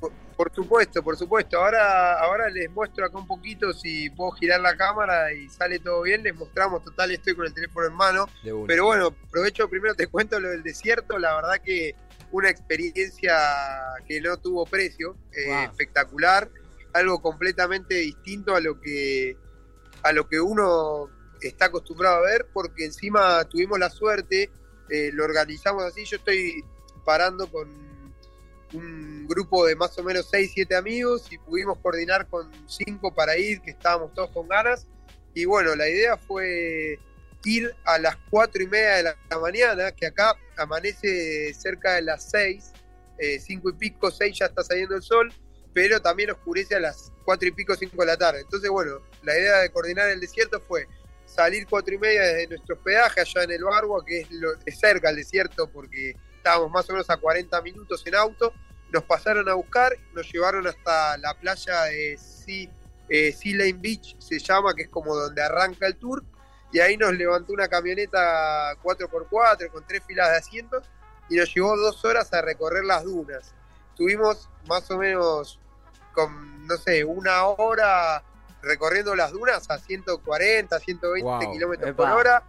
Por, 0.00 0.12
por 0.36 0.54
supuesto, 0.54 1.02
por 1.02 1.16
supuesto. 1.16 1.58
Ahora, 1.58 2.14
ahora 2.20 2.48
les 2.48 2.70
muestro 2.70 3.04
acá 3.04 3.18
un 3.18 3.26
poquito 3.26 3.72
si 3.72 4.08
puedo 4.10 4.30
girar 4.32 4.60
la 4.60 4.76
cámara 4.76 5.32
y 5.32 5.48
sale 5.48 5.78
todo 5.80 6.02
bien. 6.02 6.22
Les 6.22 6.34
mostramos, 6.34 6.84
total, 6.84 7.10
estoy 7.10 7.34
con 7.34 7.46
el 7.46 7.54
teléfono 7.54 7.86
en 7.86 7.94
mano. 7.94 8.28
Pero 8.66 8.86
bueno, 8.86 9.14
aprovecho 9.26 9.68
primero, 9.68 9.94
te 9.94 10.06
cuento 10.06 10.38
lo 10.38 10.50
del 10.50 10.62
desierto. 10.62 11.18
La 11.18 11.34
verdad 11.34 11.56
que 11.64 11.94
una 12.30 12.50
experiencia 12.50 13.36
que 14.06 14.20
no 14.20 14.36
tuvo 14.36 14.66
precio, 14.66 15.16
eh, 15.32 15.46
Wow. 15.48 15.62
espectacular, 15.70 16.50
algo 16.92 17.20
completamente 17.20 17.94
distinto 17.94 18.54
a 18.54 18.60
lo 18.60 18.80
que 18.80 19.36
a 20.02 20.12
lo 20.12 20.28
que 20.28 20.40
uno 20.40 21.10
está 21.40 21.66
acostumbrado 21.66 22.18
a 22.18 22.20
ver, 22.20 22.46
porque 22.52 22.84
encima 22.84 23.44
tuvimos 23.44 23.78
la 23.78 23.90
suerte, 23.90 24.50
eh, 24.88 25.10
lo 25.12 25.24
organizamos 25.24 25.82
así. 25.84 26.04
Yo 26.04 26.16
estoy 26.18 26.64
parando 27.04 27.50
con 27.50 27.87
un 28.74 29.26
grupo 29.26 29.64
de 29.66 29.74
más 29.76 29.96
o 29.98 30.02
menos 30.02 30.28
6, 30.30 30.50
7 30.54 30.74
amigos 30.76 31.26
y 31.30 31.38
pudimos 31.38 31.78
coordinar 31.78 32.26
con 32.28 32.50
5 32.68 33.14
para 33.14 33.36
ir, 33.36 33.60
que 33.60 33.70
estábamos 33.70 34.12
todos 34.14 34.30
con 34.30 34.48
ganas. 34.48 34.86
Y 35.34 35.44
bueno, 35.44 35.74
la 35.76 35.88
idea 35.88 36.16
fue 36.16 36.98
ir 37.44 37.74
a 37.84 37.98
las 37.98 38.16
4 38.30 38.62
y 38.62 38.66
media 38.66 38.96
de 38.96 39.02
la, 39.04 39.16
mañana, 39.40 39.92
que 39.92 40.06
acá 40.06 40.34
amanece 40.56 41.54
cerca 41.54 41.94
de 41.94 42.02
las 42.02 42.30
6, 42.30 42.72
5 43.40 43.70
y 43.70 43.72
pico, 43.74 44.10
6 44.10 44.38
ya 44.38 44.46
está 44.46 44.62
saliendo 44.62 44.94
el 44.96 45.02
sol, 45.02 45.32
pero 45.72 46.00
también 46.02 46.30
oscurece 46.30 46.74
a 46.74 46.80
las 46.80 47.12
4 47.24 47.48
y 47.48 47.52
pico, 47.52 47.74
5 47.74 47.96
de 48.00 48.06
la 48.06 48.16
tarde. 48.16 48.40
Entonces, 48.40 48.68
bueno, 48.70 49.00
la 49.22 49.38
idea 49.38 49.58
de 49.58 49.70
coordinar 49.70 50.08
el 50.10 50.20
desierto 50.20 50.60
fue 50.60 50.86
salir 51.24 51.66
4 51.68 51.94
y 51.94 51.98
media 51.98 52.22
desde 52.22 52.48
nuestro 52.48 52.74
hospedaje 52.76 53.20
allá 53.20 53.44
en 53.44 53.50
el 53.52 53.64
Barbo, 53.64 54.02
que 54.04 54.20
es, 54.20 54.30
lo- 54.30 54.54
es 54.66 54.78
cerca 54.78 55.08
al 55.10 55.16
desierto 55.16 55.70
porque 55.70 56.16
estábamos 56.38 56.70
más 56.70 56.88
o 56.88 56.92
menos 56.92 57.08
a 57.10 57.16
40 57.16 57.60
minutos 57.62 58.06
en 58.06 58.14
auto. 58.14 58.52
Nos 58.90 59.04
pasaron 59.04 59.48
a 59.48 59.54
buscar, 59.54 59.94
nos 60.14 60.30
llevaron 60.32 60.66
hasta 60.66 61.18
la 61.18 61.34
playa 61.34 61.82
de 61.84 62.16
Sea, 62.18 62.70
eh, 63.08 63.32
Sea 63.32 63.56
Lane 63.56 63.74
Beach, 63.74 64.16
se 64.18 64.38
llama, 64.38 64.74
que 64.74 64.82
es 64.84 64.88
como 64.88 65.14
donde 65.14 65.42
arranca 65.42 65.86
el 65.86 65.96
tour. 65.96 66.24
Y 66.72 66.80
ahí 66.80 66.96
nos 66.96 67.12
levantó 67.14 67.52
una 67.52 67.68
camioneta 67.68 68.74
4x4 68.82 69.70
con 69.70 69.86
tres 69.86 70.02
filas 70.06 70.30
de 70.30 70.36
asientos 70.36 70.84
y 71.28 71.36
nos 71.36 71.54
llevó 71.54 71.76
dos 71.76 72.04
horas 72.04 72.32
a 72.32 72.40
recorrer 72.42 72.84
las 72.84 73.04
dunas. 73.04 73.54
Tuvimos 73.96 74.48
más 74.66 74.90
o 74.90 74.98
menos 74.98 75.58
con, 76.14 76.66
no 76.66 76.76
sé, 76.76 77.04
una 77.04 77.44
hora 77.46 78.22
recorriendo 78.62 79.14
las 79.14 79.32
dunas 79.32 79.68
a 79.70 79.78
140, 79.78 80.78
120 80.78 81.22
Wow. 81.24 81.52
kilómetros 81.52 81.94
por 81.94 82.08
hora, 82.10 82.42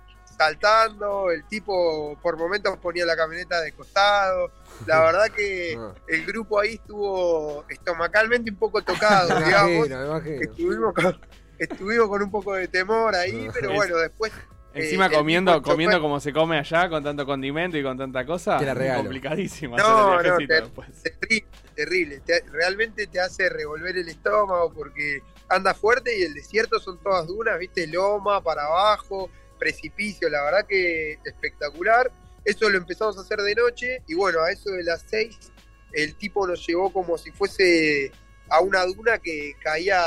saltando, 0.49 1.31
el 1.31 1.43
tipo 1.47 2.17
por 2.21 2.37
momentos 2.37 2.77
ponía 2.77 3.05
la 3.05 3.17
camioneta 3.17 3.59
de 3.59 3.73
costado. 3.73 4.49
La 4.85 4.99
verdad 5.03 5.27
que 5.35 5.75
Ah. 5.77 5.93
el 6.07 6.25
grupo 6.25 6.59
ahí 6.59 6.75
estuvo 6.75 7.65
estomacalmente 7.69 8.49
un 8.49 8.57
poco 8.57 8.81
tocado, 8.81 9.27
digamos. 9.45 9.87
imagino, 9.87 9.99
me 9.99 10.05
imagino. 10.05 10.41
Estuvimos 10.41 10.93
con, 10.93 11.21
estuvimos 11.57 12.07
con 12.07 12.23
un 12.23 12.31
poco 12.31 12.53
de 12.53 12.67
temor 12.69 13.13
ahí, 13.15 13.47
Ah. 13.47 13.51
pero 13.53 13.73
bueno, 13.73 13.97
después 13.97 14.31
Encima 14.71 15.07
el 15.07 15.11
comiendo, 15.13 15.61
comiendo 15.63 15.97
chofer- 15.97 16.01
como 16.01 16.19
se 16.19 16.31
come 16.31 16.57
allá, 16.59 16.87
con 16.89 17.03
tanto 17.03 17.25
condimento 17.25 17.75
y 17.75 17.81
con 17.83 17.97
tanta 17.97 18.23
cosa, 18.25 18.59
Te 18.59 18.65
la 18.65 18.75
regalo. 18.75 19.01
complicadísimo 19.01 19.75
No, 19.75 20.13
hacer 20.13 20.27
el 20.27 20.31
no, 20.31 20.37
terrible, 20.37 21.47
terrible. 21.75 22.19
Te- 22.21 22.43
realmente 22.51 23.07
te 23.07 23.19
hace 23.19 23.49
revolver 23.49 23.97
el 23.97 24.07
estómago 24.07 24.71
porque 24.71 25.21
anda 25.49 25.73
fuerte 25.73 26.17
y 26.17 26.21
el 26.21 26.33
desierto 26.35 26.79
son 26.79 26.97
todas 26.99 27.25
dunas, 27.27 27.57
viste, 27.57 27.87
loma 27.87 28.41
para 28.41 28.65
abajo, 28.67 29.29
precipicio, 29.59 30.29
la 30.29 30.43
verdad 30.43 30.65
que 30.67 31.19
espectacular. 31.25 32.11
Eso 32.45 32.69
lo 32.69 32.77
empezamos 32.77 33.17
a 33.17 33.21
hacer 33.21 33.39
de 33.41 33.53
noche 33.53 34.01
y 34.07 34.15
bueno, 34.15 34.41
a 34.41 34.51
eso 34.51 34.71
de 34.71 34.83
las 34.83 35.03
seis 35.07 35.37
el 35.91 36.15
tipo 36.15 36.47
nos 36.47 36.65
llevó 36.65 36.91
como 36.93 37.17
si 37.17 37.31
fuese 37.31 38.11
a 38.49 38.61
una 38.61 38.85
duna 38.85 39.17
que 39.19 39.53
caía 39.61 40.01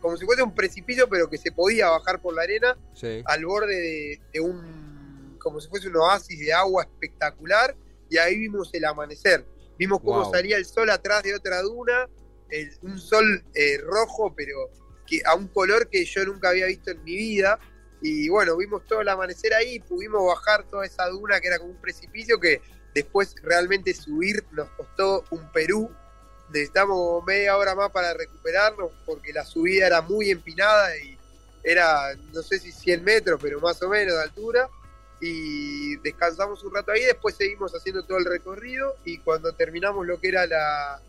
como 0.00 0.16
si 0.16 0.24
fuese 0.24 0.42
un 0.42 0.54
precipicio 0.54 1.08
pero 1.08 1.28
que 1.30 1.38
se 1.38 1.50
podía 1.52 1.88
bajar 1.88 2.20
por 2.20 2.34
la 2.34 2.42
arena 2.42 2.76
Sí. 2.94 3.22
al 3.26 3.44
borde 3.44 3.74
de, 3.74 4.20
de 4.32 4.40
un, 4.40 5.36
como 5.40 5.60
si 5.60 5.68
fuese 5.68 5.88
un 5.88 5.96
oasis 5.96 6.38
de 6.40 6.52
agua 6.52 6.82
espectacular, 6.84 7.76
y 8.10 8.16
ahí 8.18 8.38
vimos 8.38 8.70
el 8.72 8.84
amanecer. 8.84 9.44
Vimos 9.78 10.00
cómo 10.00 10.22
Wow. 10.22 10.30
salía 10.32 10.56
el 10.56 10.64
sol 10.64 10.88
atrás 10.90 11.22
de 11.22 11.34
otra 11.34 11.60
duna, 11.62 12.08
el- 12.50 12.70
un 12.82 12.98
sol 12.98 13.44
eh, 13.54 13.78
rojo, 13.78 14.32
pero 14.36 14.70
que, 15.06 15.20
a 15.24 15.34
un 15.34 15.48
color 15.48 15.88
que 15.90 16.04
yo 16.04 16.24
nunca 16.24 16.50
había 16.50 16.66
visto 16.66 16.90
en 16.90 17.02
mi 17.02 17.16
vida. 17.16 17.58
Y 18.06 18.28
bueno, 18.28 18.54
vimos 18.58 18.84
todo 18.84 19.00
el 19.00 19.08
amanecer 19.08 19.54
ahí, 19.54 19.80
pudimos 19.80 20.26
bajar 20.26 20.64
toda 20.64 20.84
esa 20.84 21.08
duna 21.08 21.40
que 21.40 21.48
era 21.48 21.58
como 21.58 21.70
un 21.70 21.80
precipicio 21.80 22.38
que 22.38 22.60
después 22.94 23.34
realmente 23.42 23.94
subir 23.94 24.44
nos 24.52 24.68
costó 24.72 25.24
un 25.30 25.50
Perú. 25.52 25.90
Necesitamos 26.50 27.24
media 27.24 27.56
hora 27.56 27.74
más 27.74 27.90
para 27.92 28.12
recuperarnos 28.12 28.90
porque 29.06 29.32
la 29.32 29.46
subida 29.46 29.86
era 29.86 30.02
muy 30.02 30.28
empinada 30.28 30.94
y 30.98 31.16
era, 31.62 32.14
no 32.34 32.42
sé 32.42 32.58
si 32.58 32.72
100 32.72 33.02
metros, 33.04 33.40
pero 33.40 33.58
más 33.58 33.80
o 33.80 33.88
menos 33.88 34.14
de 34.14 34.22
altura. 34.22 34.68
Y 35.22 35.96
descansamos 36.00 36.62
un 36.62 36.74
rato 36.74 36.92
ahí, 36.92 37.04
después 37.04 37.34
seguimos 37.36 37.72
haciendo 37.74 38.04
todo 38.04 38.18
el 38.18 38.26
recorrido 38.26 38.96
y 39.06 39.16
cuando 39.16 39.54
terminamos 39.54 40.06
lo 40.06 40.20
que 40.20 40.28
era 40.28 40.46
la, 40.46 41.00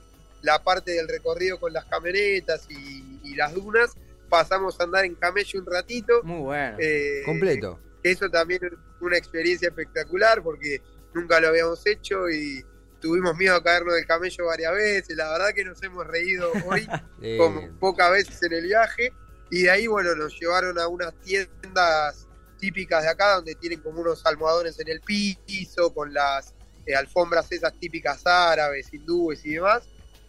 la 0.44 0.64
parte 0.64 0.92
del 0.92 1.10
recorrido 1.10 1.60
con 1.60 1.74
las 1.74 1.84
camionetas 1.84 2.68
y, 2.70 3.20
y 3.22 3.36
las 3.36 3.54
dunas, 3.54 3.98
pasamos 4.30 4.80
a 4.80 4.84
andar 4.84 5.06
en 5.06 5.16
camello 5.16 5.60
un 5.60 5.66
ratito. 5.66 6.24
Muy 6.24 6.42
bueno. 6.42 6.78
eh, 6.80 7.22
Completo. 7.26 7.80
eso 8.04 8.30
también 8.30 8.62
una 9.02 9.18
experiencia 9.18 9.68
espectacular 9.70 10.42
porque 10.42 10.82
nunca 11.14 11.40
lo 11.40 11.50
habíamos 11.50 11.86
hecho 11.86 12.30
y 12.30 12.64
tuvimos 13.00 13.36
miedo 13.38 13.56
a 13.56 13.64
caernos 13.64 13.94
del 13.96 14.06
camello 14.08 14.46
varias 14.46 14.74
veces, 14.74 15.16
la 15.16 15.32
verdad 15.32 15.54
que 15.54 15.64
nos 15.64 15.82
hemos 15.84 16.08
reído 16.08 16.52
hoy 16.66 16.88
Eh, 17.22 17.38
como 17.38 17.62
pocas 17.80 18.12
veces 18.12 18.42
en 18.44 18.54
el 18.54 18.64
viaje. 18.66 19.12
Y 19.50 19.64
de 19.64 19.72
ahí, 19.72 19.88
bueno, 19.88 20.16
nos 20.16 20.38
llevaron 20.40 20.78
a 20.80 20.88
unas 20.88 21.14
tiendas 21.22 22.28
típicas 22.60 23.04
de 23.04 23.10
acá, 23.10 23.36
donde 23.36 23.56
tienen 23.56 23.80
como 23.80 24.02
unos 24.02 24.26
almohadones 24.26 24.80
en 24.80 24.90
el 24.90 25.02
piso, 25.02 25.94
con 25.94 26.14
las 26.14 26.54
eh, 26.86 26.96
alfombras 26.96 27.52
esas 27.52 27.74
típicas 27.80 28.26
árabes, 28.26 28.92
hindúes 28.94 29.46
y 29.46 29.54
demás. 29.54 29.84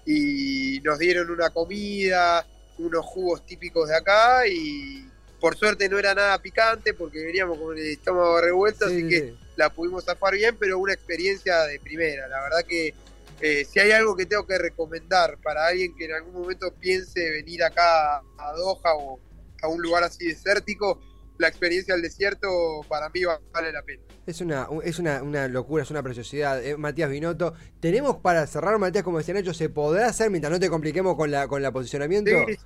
Y 0.05 0.81
nos 0.85 0.99
dieron 0.99 1.31
una 1.31 1.51
comida, 1.51 2.47
unos 2.79 3.05
jugos 3.05 3.45
típicos 3.45 3.89
de 3.89 3.97
acá 3.97 4.47
y 4.47 5.09
por 5.41 5.57
suerte 5.57 5.89
no 5.89 5.99
era 5.99 6.15
nada 6.15 6.41
picante 6.41 6.95
porque 6.95 7.25
veníamos 7.25 7.59
con 7.59 7.77
el 7.77 7.87
estómago 7.87 8.41
revuelto, 8.41 8.89
sí, 8.89 8.95
así 8.95 9.03
sí, 9.03 9.09
que 9.09 9.35
la 9.57 9.71
pudimos 9.71 10.05
zafar 10.05 10.35
bien, 10.35 10.57
pero 10.59 10.79
una 10.79 10.93
experiencia 10.93 11.62
de 11.62 11.79
primera. 11.81 12.29
La 12.29 12.43
verdad 12.43 12.65
que 12.67 12.95
eh, 13.41 13.67
si 13.71 13.79
hay 13.79 13.91
algo 13.91 14.17
que 14.17 14.27
tengo 14.27 14.47
que 14.47 14.59
recomendar 14.59 15.37
para 15.43 15.67
alguien 15.67 15.95
que 15.95 16.07
en 16.07 16.12
algún 16.12 16.35
momento 16.35 16.73
piense 16.73 17.31
venir 17.31 17.62
acá 17.62 18.19
a 18.19 18.53
Doha 18.57 18.95
o 18.97 19.21
a 19.62 19.69
un 19.69 19.83
lugar 19.83 20.05
así 20.05 20.27
desértico, 20.27 21.01
la 21.38 21.49
experiencia 21.49 21.94
del 21.94 22.03
desierto 22.03 22.49
para 22.88 23.09
mí 23.11 23.22
va- 23.25 23.40
vale 23.53 23.72
la 23.72 23.83
pena. 23.83 24.03
Es 24.27 24.40
una, 24.40 24.66
es 24.85 24.99
una, 24.99 25.22
una 25.22 25.49
locura, 25.49 25.83
es 25.83 25.90
una 25.90 26.03
preciosidad. 26.03 26.62
Eh, 26.64 26.77
Matías 26.77 27.11
Binotto, 27.11 27.55
tenemos 27.81 28.16
para 28.16 28.46
cerrar, 28.46 28.79
Matías, 28.79 29.05
como 29.05 29.18
decía 29.18 29.35
Nacho, 29.35 29.55
¿se 29.55 29.68
podrá 29.68 30.07
hacer, 30.07 30.31
mientras 30.31 30.51
no 30.53 30.59
te 30.61 30.68
compliquemos 30.70 31.16
con 31.16 31.31
la 31.31 31.46
con 31.49 31.62
la 31.62 31.70
posicionamiento, 31.72 32.31
Sí, 32.49 32.57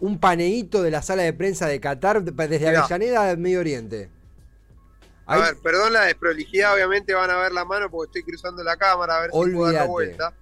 un 0.00 0.18
paneíto 0.18 0.82
de 0.82 0.90
la 0.90 1.02
sala 1.02 1.22
de 1.22 1.32
prensa 1.32 1.66
de 1.68 1.80
Qatar 1.80 2.22
desde. 2.22 2.68
Avellaneda 2.76 3.28
al 3.30 3.38
Medio 3.38 3.60
Oriente? 3.60 4.10
A 5.26 5.34
Ahí- 5.34 5.40
ver, 5.42 5.56
perdón 5.62 5.92
la 5.92 6.02
desprolijidad, 6.04 6.74
obviamente 6.74 7.14
van 7.14 7.30
a 7.30 7.36
ver 7.38 7.52
la 7.52 7.64
mano 7.64 7.90
porque 7.90 8.08
estoy 8.18 8.22
cruzando 8.30 8.62
la 8.62 8.76
cámara 8.76 9.16
a 9.16 9.20
ver 9.22 9.30
si 9.30 9.36
puedo 9.52 9.64
dar 9.66 9.74
la 9.74 9.84
vuelta. 9.84 10.34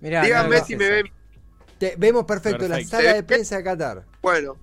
Mirá, 0.00 0.22
Díganme 0.22 0.58
no, 0.58 0.64
si 0.64 0.76
me 0.76 0.88
ven 0.90 1.06
te- 1.78 1.94
vemos 1.98 2.24
perfecto, 2.24 2.68
la 2.68 2.76
Perfecto. 2.76 2.96
sala 2.98 3.14
de 3.14 3.22
prensa 3.24 3.56
de 3.56 3.64
Qatar. 3.64 4.04
Bueno, 4.22 4.56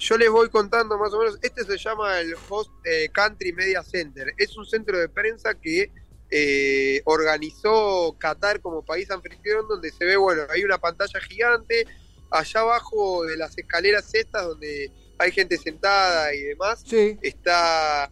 yo 0.00 0.16
les 0.18 0.30
voy 0.30 0.48
contando 0.48 0.98
más 0.98 1.12
o 1.12 1.18
menos. 1.18 1.38
Este 1.42 1.62
se 1.64 1.76
llama 1.76 2.18
el 2.20 2.34
Host 2.48 2.70
eh, 2.84 3.08
Country 3.12 3.52
Media 3.52 3.82
Center. 3.82 4.32
Es 4.38 4.56
un 4.56 4.64
centro 4.64 4.98
de 4.98 5.08
prensa 5.08 5.54
que 5.54 5.92
eh, 6.30 7.02
organizó 7.04 8.16
Qatar 8.18 8.60
como 8.60 8.82
país 8.84 9.10
anfitrión, 9.10 9.68
donde 9.68 9.90
se 9.92 10.04
ve, 10.04 10.16
bueno, 10.16 10.42
hay 10.50 10.64
una 10.64 10.78
pantalla 10.78 11.20
gigante. 11.20 11.86
Allá 12.30 12.60
abajo 12.60 13.24
de 13.24 13.36
las 13.36 13.58
escaleras 13.58 14.14
estas, 14.14 14.44
donde 14.46 14.90
hay 15.18 15.32
gente 15.32 15.58
sentada 15.58 16.32
y 16.34 16.40
demás, 16.44 16.82
Sí. 16.86 17.18
está, 17.20 18.10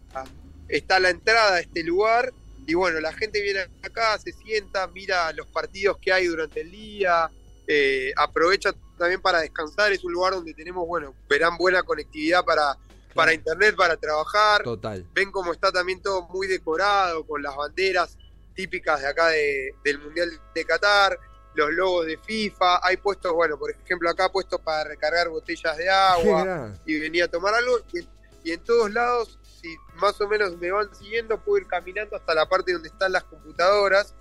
está 0.67 0.99
la 0.99 1.09
entrada 1.09 1.55
a 1.55 1.59
este 1.61 1.83
lugar. 1.83 2.31
Y 2.67 2.75
bueno, 2.75 2.99
la 2.99 3.13
gente 3.13 3.41
viene 3.41 3.61
acá, 3.81 4.15
se 4.19 4.31
sienta, 4.31 4.85
mira 4.87 5.31
los 5.33 5.47
partidos 5.47 5.97
que 5.97 6.11
hay 6.13 6.27
durante 6.27 6.61
el 6.61 6.69
día, 6.69 7.31
eh, 7.71 8.11
aprovecha 8.17 8.73
también 8.97 9.21
para 9.21 9.41
descansar. 9.41 9.91
Es 9.91 10.03
un 10.03 10.11
lugar 10.11 10.33
donde 10.33 10.53
tenemos, 10.55 10.87
bueno, 10.87 11.13
verán 11.29 11.55
buena 11.55 11.83
conectividad 11.83 12.43
para, 12.43 12.75
para 13.13 13.31
internet, 13.31 13.75
para 13.75 13.95
trabajar. 13.95 14.63
Total. 14.63 15.05
Ven 15.13 15.31
cómo 15.31 15.53
está 15.53 15.71
también 15.71 16.01
todo 16.01 16.23
muy 16.29 16.47
decorado, 16.47 17.23
con 17.27 17.43
las 17.43 17.55
banderas 17.55 18.17
típicas 18.55 19.01
de 19.01 19.07
acá 19.07 19.27
de- 19.27 19.73
del 19.83 19.99
Mundial 19.99 20.29
de 20.55 20.65
Qatar, 20.65 21.17
los 21.53 21.69
logos 21.71 22.07
de 22.07 22.17
FIFA. 22.17 22.79
Hay 22.85 22.97
puestos, 22.97 23.31
bueno, 23.33 23.57
por 23.59 23.69
ejemplo, 23.71 24.09
acá 24.09 24.29
puestos 24.31 24.59
para 24.61 24.83
recargar 24.85 25.29
botellas 25.29 25.77
de 25.77 25.89
agua 25.89 26.73
y 26.85 26.99
venía 26.99 27.25
a 27.25 27.27
tomar 27.27 27.53
algo. 27.53 27.79
Y, 27.93 28.49
y 28.49 28.51
en 28.53 28.63
todos 28.63 28.91
lados, 28.91 29.37
si 29.61 29.75
más 29.95 30.19
o 30.21 30.27
menos 30.27 30.57
me 30.57 30.71
van 30.71 30.93
siguiendo, 30.95 31.39
puedo 31.39 31.59
ir 31.59 31.67
caminando 31.67 32.15
hasta 32.15 32.33
la 32.33 32.47
parte 32.49 32.73
donde 32.73 32.87
están 32.89 33.11
las 33.11 33.23
computadoras, 33.25 34.15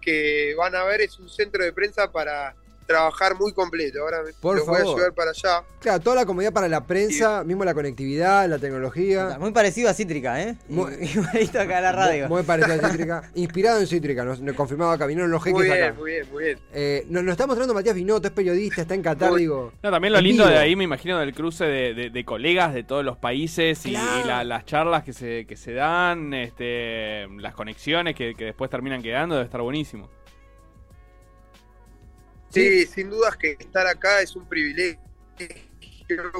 que 0.00 0.54
van 0.56 0.74
a 0.74 0.84
ver, 0.84 1.00
es 1.02 1.18
un 1.18 1.28
centro 1.28 1.62
de 1.62 1.72
prensa 1.72 2.10
para 2.10 2.54
trabajar 2.86 3.34
muy 3.38 3.52
completo. 3.52 4.00
Ahora 4.02 4.18
Por 4.40 4.56
los 4.58 4.66
voy 4.66 4.76
a 4.76 4.78
favor. 4.80 4.96
llevar 4.98 5.12
para 5.14 5.30
allá. 5.30 5.64
Claro, 5.80 6.00
toda 6.00 6.16
la 6.16 6.26
comodidad 6.26 6.52
para 6.52 6.68
la 6.68 6.86
prensa, 6.86 7.44
mismo 7.44 7.64
la 7.64 7.74
conectividad, 7.74 8.48
la 8.48 8.58
tecnología. 8.58 9.36
Muy 9.38 9.52
parecido 9.52 9.88
a 9.90 9.94
Cítrica, 9.94 10.42
¿eh? 10.42 10.56
Muy- 10.68 10.92
Igualito 11.14 11.60
acá 11.60 11.78
a 11.78 11.80
la 11.80 11.92
radio. 11.92 12.28
Muy, 12.28 12.36
muy 12.38 12.42
parecido 12.44 12.74
a 12.86 12.88
Cítrica. 12.90 13.22
Inspirado 13.34 13.80
en 13.80 13.86
Cítrica, 13.86 14.24
nos, 14.24 14.40
nos 14.40 14.54
confirmaba 14.56 14.94
acá, 14.94 15.06
vinieron 15.06 15.30
los 15.30 15.42
jeques 15.42 15.54
Muy 15.58 15.64
bien, 15.66 15.82
acá. 15.84 15.94
muy 15.98 16.10
bien, 16.12 16.26
muy 16.32 16.44
bien. 16.44 16.58
Eh, 16.72 17.06
nos, 17.08 17.22
nos 17.24 17.32
está 17.32 17.46
mostrando 17.46 17.74
Matías 17.74 17.94
Binotto, 17.94 18.28
es 18.28 18.32
periodista, 18.34 18.82
está 18.82 18.94
en 18.94 19.02
Qatar, 19.02 19.30
Muy- 19.30 19.40
digo. 19.42 19.72
No, 19.82 19.90
también 19.90 20.12
lo 20.12 20.20
lindo 20.20 20.46
de 20.46 20.56
ahí, 20.58 20.74
me 20.76 20.84
imagino, 20.84 21.18
del 21.18 21.34
cruce 21.34 21.64
de, 21.64 21.94
de- 21.94 22.10
de 22.10 22.24
colegas 22.24 22.72
de 22.74 22.82
todos 22.84 23.04
los 23.04 23.16
países 23.18 23.84
y, 23.86 23.90
Claro. 23.90 24.20
y 24.24 24.26
la- 24.26 24.44
las 24.44 24.64
charlas 24.64 25.04
que 25.04 25.12
se, 25.12 25.46
que 25.46 25.56
se 25.56 25.72
dan, 25.72 26.32
este, 26.34 27.26
las 27.38 27.54
conexiones 27.54 28.14
que, 28.14 28.34
que 28.34 28.44
después 28.44 28.70
terminan 28.70 29.02
quedando, 29.02 29.34
debe 29.34 29.44
estar 29.44 29.60
buenísimo. 29.62 30.08
Sí, 32.50 32.86
sin 32.86 33.10
dudas 33.10 33.36
que 33.36 33.56
estar 33.58 33.86
acá 33.86 34.20
es 34.22 34.34
un 34.36 34.48
privilegio. 34.48 35.00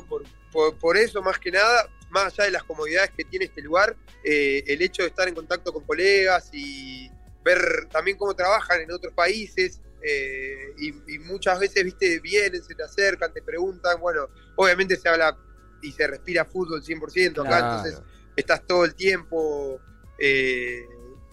Por, 0.08 0.22
por- 0.52 0.78
por 0.78 0.96
eso, 0.96 1.20
más 1.22 1.38
que 1.38 1.50
nada, 1.50 1.88
más 2.10 2.32
allá 2.32 2.44
de 2.44 2.50
las 2.52 2.64
comodidades 2.64 3.10
que 3.16 3.24
tiene 3.24 3.46
este 3.46 3.60
lugar, 3.62 3.96
eh, 4.24 4.62
el 4.66 4.80
hecho 4.80 5.02
de 5.02 5.08
estar 5.08 5.26
en 5.28 5.34
contacto 5.34 5.72
con 5.72 5.84
colegas 5.84 6.48
y 6.52 7.10
ver 7.44 7.88
también 7.90 8.16
cómo 8.16 8.34
trabajan 8.34 8.80
en 8.80 8.90
otros 8.92 9.12
países. 9.12 9.80
eh, 10.08 10.72
y, 10.78 11.14
y 11.14 11.18
muchas 11.18 11.58
veces, 11.58 11.82
viste, 11.82 12.20
vienen, 12.20 12.62
se 12.62 12.74
te 12.76 12.82
acercan, 12.84 13.32
te 13.32 13.42
preguntan. 13.42 14.00
Bueno, 14.00 14.28
obviamente 14.54 14.94
se 14.96 15.08
habla 15.08 15.36
y 15.82 15.90
se 15.92 16.06
respira 16.06 16.44
fútbol 16.44 16.82
100% 16.82 17.40
acá, 17.40 17.48
Claro. 17.48 17.66
entonces 17.76 18.00
estás 18.36 18.64
todo 18.66 18.84
el 18.84 18.94
tiempo 18.94 19.80
eh, 20.18 20.84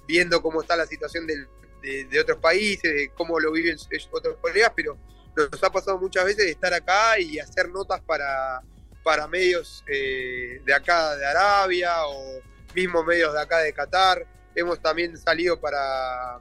viendo 0.07 0.41
cómo 0.41 0.62
está 0.62 0.75
la 0.75 0.88
situación 0.88 1.27
del- 1.27 1.47
de, 1.83 2.05
de 2.05 2.19
otros 2.19 2.39
países, 2.39 2.91
de 2.91 3.11
cómo 3.13 3.39
lo 3.39 3.51
viven 3.51 3.77
otros 4.11 4.37
colegas, 4.41 4.71
pero 4.75 4.97
nos 5.35 5.63
ha 5.63 5.71
pasado 5.71 5.99
muchas 5.99 6.25
veces 6.25 6.45
de 6.45 6.51
estar 6.51 6.73
acá 6.73 7.19
y 7.19 7.39
hacer 7.39 7.69
notas 7.69 8.01
para, 8.01 8.61
para 9.03 9.27
medios 9.27 9.83
eh, 9.87 10.61
de 10.65 10.73
acá 10.73 11.15
de 11.15 11.25
Arabia 11.25 12.07
o 12.07 12.39
mismo 12.73 13.03
medios 13.03 13.33
de 13.33 13.41
acá 13.41 13.59
de 13.59 13.73
Qatar. 13.73 14.25
Hemos 14.55 14.81
también 14.81 15.17
salido 15.17 15.59
para, 15.59 16.39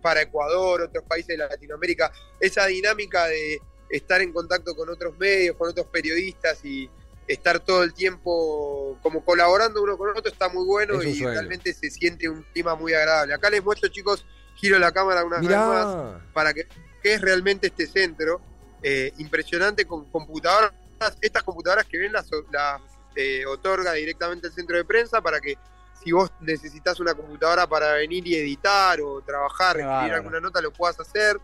para 0.00 0.22
Ecuador, 0.22 0.82
otros 0.82 1.04
países 1.04 1.28
de 1.28 1.38
Latinoamérica. 1.38 2.12
Esa 2.40 2.66
dinámica 2.66 3.26
de 3.26 3.60
estar 3.90 4.20
en 4.22 4.32
contacto 4.32 4.74
con 4.74 4.88
otros 4.88 5.18
medios, 5.18 5.56
con 5.56 5.68
otros 5.68 5.86
periodistas 5.86 6.64
y 6.64 6.88
estar 7.26 7.60
todo 7.60 7.82
el 7.82 7.94
tiempo 7.94 8.98
como 9.02 9.24
colaborando 9.24 9.82
uno 9.82 9.96
con 9.96 10.10
otro 10.10 10.30
está 10.30 10.48
muy 10.48 10.64
bueno 10.64 11.02
y 11.02 11.14
sueño. 11.14 11.30
realmente 11.30 11.72
se 11.72 11.90
siente 11.90 12.28
un 12.28 12.42
clima 12.52 12.74
muy 12.74 12.94
agradable. 12.94 13.34
Acá 13.34 13.50
les 13.50 13.62
muestro, 13.62 13.88
chicos, 13.88 14.24
giro 14.56 14.78
la 14.78 14.92
cámara 14.92 15.24
una 15.24 15.38
vez 15.38 15.48
más 15.66 16.22
para 16.32 16.52
que, 16.54 16.66
que 17.02 17.14
es 17.14 17.20
realmente 17.20 17.66
este 17.68 17.86
centro. 17.86 18.40
eh, 18.84 19.12
impresionante 19.18 19.84
con 19.86 20.06
computadoras. 20.10 20.72
Estas 21.20 21.42
computadoras 21.44 21.84
que 21.86 21.98
ven 21.98 22.12
las, 22.12 22.28
las 22.50 22.80
eh, 23.14 23.44
otorga 23.46 23.92
directamente 23.92 24.48
el 24.48 24.52
centro 24.52 24.76
de 24.76 24.84
prensa 24.84 25.20
para 25.20 25.40
que 25.40 25.56
si 26.02 26.10
vos 26.10 26.30
necesitas 26.40 26.98
una 26.98 27.14
computadora 27.14 27.66
para 27.68 27.92
venir 27.92 28.26
y 28.26 28.34
editar 28.34 29.00
o 29.00 29.20
trabajar, 29.22 29.76
Qué 29.76 29.82
escribir 29.82 30.14
alguna 30.14 30.40
nota, 30.40 30.60
lo 30.60 30.72
puedas 30.72 30.98
hacer. 30.98 31.38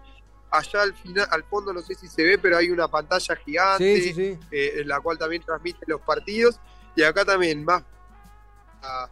Allá 0.51 0.83
al 0.83 0.95
final, 0.95 1.29
al 1.31 1.45
fondo 1.45 1.73
no 1.73 1.81
sé 1.83 1.95
si 1.95 2.09
se 2.09 2.25
ve, 2.25 2.39
pero 2.39 2.57
hay 2.57 2.71
una 2.71 2.89
pantalla 2.89 3.37
gigante 3.37 3.97
Sí, 3.97 4.03
sí, 4.03 4.15
sí. 4.15 4.39
eh, 4.51 4.81
en 4.81 4.89
la 4.89 4.99
cual 5.01 5.17
también 5.19 5.43
transmite 5.45 5.79
los 5.87 6.01
partidos. 6.01 6.59
Y 6.97 7.03
acá 7.05 7.25
también 7.25 7.65
más 7.65 7.85
a- 8.83 9.09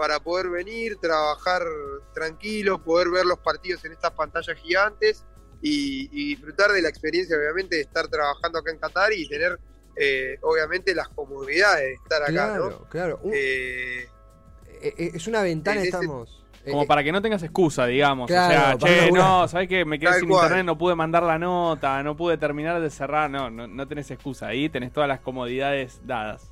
para 0.00 0.18
poder 0.18 0.48
venir, 0.48 0.96
trabajar 0.96 1.60
tranquilo, 2.14 2.82
poder 2.82 3.10
ver 3.10 3.26
los 3.26 3.38
partidos 3.38 3.84
en 3.84 3.92
estas 3.92 4.12
pantallas 4.12 4.56
gigantes 4.56 5.26
y, 5.60 6.08
y 6.10 6.28
disfrutar 6.34 6.72
de 6.72 6.80
la 6.80 6.88
experiencia, 6.88 7.36
obviamente, 7.36 7.76
de 7.76 7.82
estar 7.82 8.08
trabajando 8.08 8.60
acá 8.60 8.70
en 8.70 8.78
Qatar 8.78 9.12
y 9.12 9.28
tener, 9.28 9.58
eh, 9.96 10.38
obviamente, 10.40 10.94
las 10.94 11.10
comodidades 11.10 11.84
de 11.84 11.92
estar 11.92 12.22
acá, 12.22 12.32
Claro, 12.32 12.70
¿no? 12.70 12.88
claro. 12.88 13.20
Eh, 13.30 14.08
eh, 14.80 14.94
eh, 14.96 15.10
es 15.12 15.26
una 15.26 15.42
ventana, 15.42 15.82
estamos. 15.82 16.46
Como 16.64 16.84
eh, 16.84 16.86
para 16.86 17.04
que 17.04 17.12
no 17.12 17.20
tengas 17.20 17.42
excusa, 17.42 17.84
digamos. 17.84 18.26
Claro, 18.26 18.78
o 18.78 18.80
sea, 18.80 19.04
che, 19.04 19.12
no, 19.12 19.48
¿sabes 19.48 19.68
qué? 19.68 19.84
Me 19.84 19.98
quedé 19.98 20.12
Tal 20.12 20.20
sin 20.20 20.30
cual. 20.30 20.44
internet, 20.44 20.64
no 20.64 20.78
pude 20.78 20.94
mandar 20.94 21.24
la 21.24 21.38
nota, 21.38 22.02
no 22.02 22.16
pude 22.16 22.38
terminar 22.38 22.80
de 22.80 22.88
cerrar. 22.88 23.30
No, 23.30 23.50
no, 23.50 23.66
no 23.66 23.86
tenés 23.86 24.10
excusa. 24.10 24.46
Ahí 24.46 24.70
tenés 24.70 24.92
todas 24.94 25.08
las 25.08 25.20
comodidades 25.20 26.00
dadas. 26.06 26.50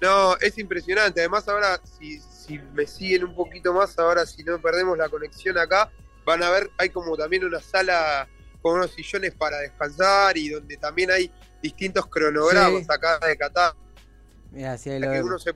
No, 0.00 0.36
es 0.38 0.56
impresionante. 0.58 1.20
Además, 1.20 1.46
ahora, 1.48 1.80
si, 1.98 2.18
si 2.20 2.58
me 2.58 2.86
siguen 2.86 3.24
un 3.24 3.34
poquito 3.34 3.72
más, 3.74 3.98
ahora 3.98 4.24
si 4.26 4.42
no 4.42 4.60
perdemos 4.60 4.96
la 4.96 5.08
conexión 5.08 5.58
acá, 5.58 5.90
van 6.24 6.42
a 6.42 6.50
ver, 6.50 6.70
hay 6.78 6.88
como 6.90 7.16
también 7.16 7.44
una 7.44 7.60
sala 7.60 8.28
con 8.62 8.74
unos 8.76 8.92
sillones 8.92 9.34
para 9.34 9.58
descansar 9.58 10.36
y 10.36 10.50
donde 10.50 10.76
también 10.76 11.10
hay 11.10 11.30
distintos 11.62 12.06
cronogramas 12.06 12.80
Sí. 12.82 12.86
acá 12.88 13.18
de 13.26 13.36
Qatar. 13.36 13.74
Mira, 14.50 14.72
ahí 14.72 14.98
lo 14.98 15.10
que 15.12 15.22
uno 15.22 15.38
se 15.38 15.54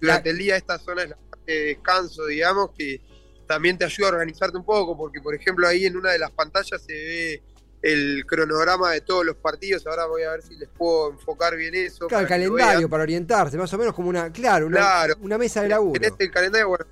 Durante 0.00 0.30
el 0.30 0.38
día 0.38 0.56
esta 0.56 0.78
zona 0.78 1.02
es 1.04 1.10
la 1.10 1.16
parte 1.16 1.52
de 1.52 1.60
descanso, 1.64 2.26
digamos, 2.26 2.70
que 2.76 3.00
también 3.46 3.78
te 3.78 3.84
ayuda 3.84 4.08
a 4.08 4.12
organizarte 4.12 4.56
un 4.58 4.64
poco, 4.64 4.96
porque 4.96 5.20
por 5.20 5.34
ejemplo 5.34 5.66
ahí 5.66 5.86
en 5.86 5.96
una 5.96 6.12
de 6.12 6.18
las 6.18 6.30
pantallas 6.30 6.82
se 6.82 6.92
ve 6.92 7.42
el 7.82 8.24
cronograma 8.26 8.92
de 8.92 9.00
todos 9.00 9.24
los 9.24 9.36
partidos. 9.36 9.86
Ahora 9.86 10.06
voy 10.06 10.22
a 10.22 10.30
ver 10.32 10.42
si 10.42 10.56
les 10.56 10.68
puedo 10.68 11.10
enfocar 11.10 11.56
bien 11.56 11.74
eso. 11.74 12.06
Claro, 12.08 12.22
el 12.22 12.28
calendario 12.28 12.88
para 12.88 13.02
orientarse, 13.04 13.56
más 13.56 13.72
o 13.72 13.78
menos 13.78 13.94
como 13.94 14.08
una, 14.08 14.32
claro, 14.32 14.66
una, 14.66 14.78
Claro. 14.78 15.14
una 15.20 15.38
mesa 15.38 15.62
de 15.62 15.68
laburo. 15.68 15.96
En 16.00 16.04
este 16.10 16.30
calendario, 16.30 16.68
bueno, 16.68 16.86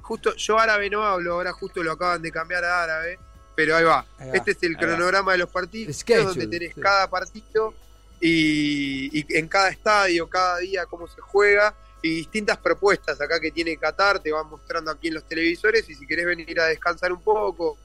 justo, 0.00 0.34
yo 0.36 0.58
árabe 0.58 0.88
no 0.88 1.02
hablo, 1.04 1.34
ahora 1.34 1.52
justo 1.52 1.82
lo 1.82 1.92
acaban 1.92 2.22
de 2.22 2.30
cambiar 2.32 2.64
a 2.64 2.82
árabe, 2.84 3.18
pero 3.54 3.76
ahí 3.76 3.84
va. 3.84 4.06
Ahí 4.18 4.28
va, 4.30 4.36
este 4.36 4.52
es 4.52 4.62
el 4.62 4.74
va. 4.76 4.80
cronograma 4.80 5.32
de 5.32 5.38
los 5.38 5.50
partidos, 5.50 5.96
Schedule, 5.96 6.24
donde 6.26 6.46
tenés 6.46 6.74
sí. 6.74 6.80
cada 6.80 7.10
partido 7.10 7.74
y, 8.20 9.18
y 9.20 9.26
en 9.36 9.48
cada 9.48 9.68
estadio, 9.68 10.28
cada 10.28 10.58
día 10.58 10.86
cómo 10.86 11.06
se 11.06 11.20
juega 11.20 11.74
y 12.02 12.10
distintas 12.10 12.58
propuestas 12.58 13.20
acá 13.20 13.40
que 13.40 13.50
tiene 13.50 13.76
Qatar, 13.76 14.20
te 14.20 14.30
van 14.30 14.48
mostrando 14.48 14.90
aquí 14.90 15.08
en 15.08 15.14
los 15.14 15.24
televisores 15.26 15.88
y 15.88 15.94
si 15.94 16.06
querés 16.06 16.26
venir 16.26 16.58
a 16.60 16.66
descansar 16.66 17.12
un 17.12 17.20
poco 17.20 17.76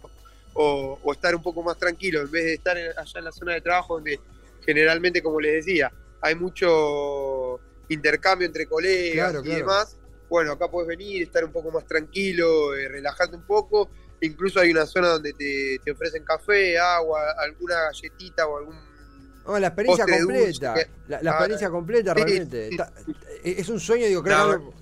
o, 0.54 1.00
o 1.02 1.12
estar 1.14 1.34
un 1.36 1.42
poco 1.42 1.64
más 1.64 1.78
tranquilo, 1.78 2.22
en 2.22 2.32
vez 2.32 2.44
de 2.46 2.54
estar 2.56 2.78
en- 2.78 2.92
allá 2.98 3.20
en 3.20 3.26
la 3.26 3.32
zona 3.32 3.54
de 3.54 3.62
trabajo 3.62 3.96
donde 3.96 4.20
generalmente, 4.66 5.22
como 5.24 5.40
les 5.40 5.66
decía, 5.66 5.92
hay 6.22 6.36
mucho 6.36 7.60
intercambio 7.90 8.46
entre 8.48 8.68
colegas 8.68 9.32
Claro, 9.32 9.40
y 9.40 9.44
claro. 9.44 9.58
demás. 9.60 9.98
Bueno, 10.30 10.54
acá 10.54 10.70
puedes 10.70 10.88
venir, 10.88 11.24
estar 11.24 11.44
un 11.44 11.52
poco 11.52 11.72
más 11.72 11.86
tranquilo, 11.86 12.74
eh, 12.76 12.88
relajarte 12.88 13.36
un 13.36 13.44
poco. 13.46 13.90
Incluso 14.22 14.60
hay 14.60 14.72
una 14.72 14.86
zona 14.86 15.10
donde 15.10 15.34
te, 15.34 15.80
te 15.84 15.92
ofrecen 15.92 16.24
café, 16.24 16.78
agua, 16.80 17.32
alguna 17.38 17.76
galletita 17.86 18.48
o 18.48 18.58
algún 18.58 18.76
No, 19.46 19.60
la 19.60 19.68
experiencia 19.68 20.06
completa. 20.06 20.74
dulce, 20.74 20.90
La, 21.08 21.22
la 21.22 21.32
ah, 21.32 21.34
experiencia 21.34 21.70
completa, 21.70 22.14
sí, 22.14 22.22
realmente. 22.24 22.70
sí, 22.70 22.76
Está- 22.76 22.94
es 23.44 23.68
un 23.70 23.80
sueño, 23.80 24.06
digo, 24.06 24.22
creo 24.24 24.38
No, 24.38 24.48
que 24.48 24.54
hablo, 24.54 24.74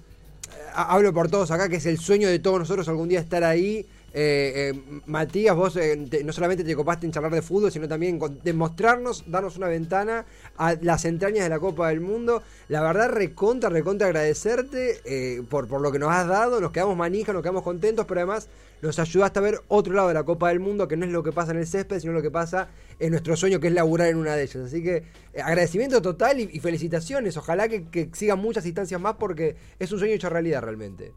ha- 0.73 0.93
hablo 0.93 1.13
por 1.13 1.31
todos 1.31 1.49
acá, 1.51 1.67
que 1.69 1.77
es 1.77 1.85
el 1.85 1.97
sueño 1.97 2.27
de 2.27 2.39
todos 2.39 2.59
nosotros 2.59 2.87
algún 2.89 3.07
día 3.09 3.19
estar 3.21 3.43
ahí. 3.43 3.87
Eh, 4.13 4.73
eh, 4.73 5.01
Matías, 5.05 5.55
vos 5.55 5.75
eh, 5.75 5.95
te- 6.09 6.23
no 6.23 6.33
solamente 6.33 6.63
te 6.63 6.75
copaste 6.75 7.05
en 7.05 7.11
charlar 7.11 7.31
de 7.31 7.41
fútbol, 7.41 7.71
sino 7.71 7.87
también 7.87 8.17
con 8.17 8.39
demostrarnos, 8.43 9.23
darnos 9.27 9.57
una 9.57 9.67
ventana 9.67 10.25
a 10.57 10.75
las 10.81 11.05
entrañas 11.05 11.43
de 11.43 11.49
la 11.49 11.59
Copa 11.59 11.89
del 11.89 12.01
Mundo. 12.01 12.41
La 12.69 12.81
verdad, 12.81 13.09
recontra, 13.09 13.69
recontra 13.69 14.07
agradecerte 14.07 15.01
eh, 15.05 15.43
por, 15.49 15.67
por 15.67 15.81
lo 15.81 15.91
que 15.91 15.99
nos 15.99 16.11
has 16.11 16.27
dado. 16.27 16.59
Nos 16.59 16.71
quedamos 16.71 16.97
manija, 16.97 17.33
nos 17.33 17.41
quedamos 17.43 17.63
contentos, 17.63 18.05
pero 18.07 18.21
además 18.21 18.47
nos 18.81 18.97
ayudaste 18.97 19.39
a 19.39 19.41
ver 19.41 19.61
otro 19.67 19.93
lado 19.93 20.07
de 20.07 20.13
la 20.13 20.23
Copa 20.23 20.49
del 20.49 20.59
Mundo, 20.59 20.87
que 20.87 20.95
no 20.97 21.05
es 21.05 21.11
lo 21.11 21.21
que 21.21 21.31
pasa 21.31 21.51
en 21.51 21.57
el 21.57 21.67
césped, 21.67 21.99
sino 21.99 22.13
lo 22.13 22.21
que 22.21 22.31
pasa 22.31 22.69
en 22.97 23.11
nuestro 23.11 23.35
sueño, 23.35 23.59
que 23.59 23.67
es 23.67 23.73
laburar 23.73 24.07
en 24.07 24.17
una 24.17 24.35
de 24.35 24.43
ellas. 24.43 24.55
Así 24.65 24.81
que 24.81 25.03
eh, 25.33 25.41
agradecimiento 25.43 26.01
total 26.01 26.39
y, 26.39 26.49
y 26.51 26.59
felicitaciones. 26.59 27.37
Ojalá 27.37 27.67
que, 27.67 27.87
que 27.89 28.09
sigan 28.13 28.39
muchas 28.39 28.65
instancias 28.65 28.99
más 28.99 29.15
porque 29.19 29.55
es 29.77 29.91
un 29.91 29.99
sueño 29.99 30.13
hecho 30.15 30.29
realidad 30.29 30.61
realmente. 30.63 31.13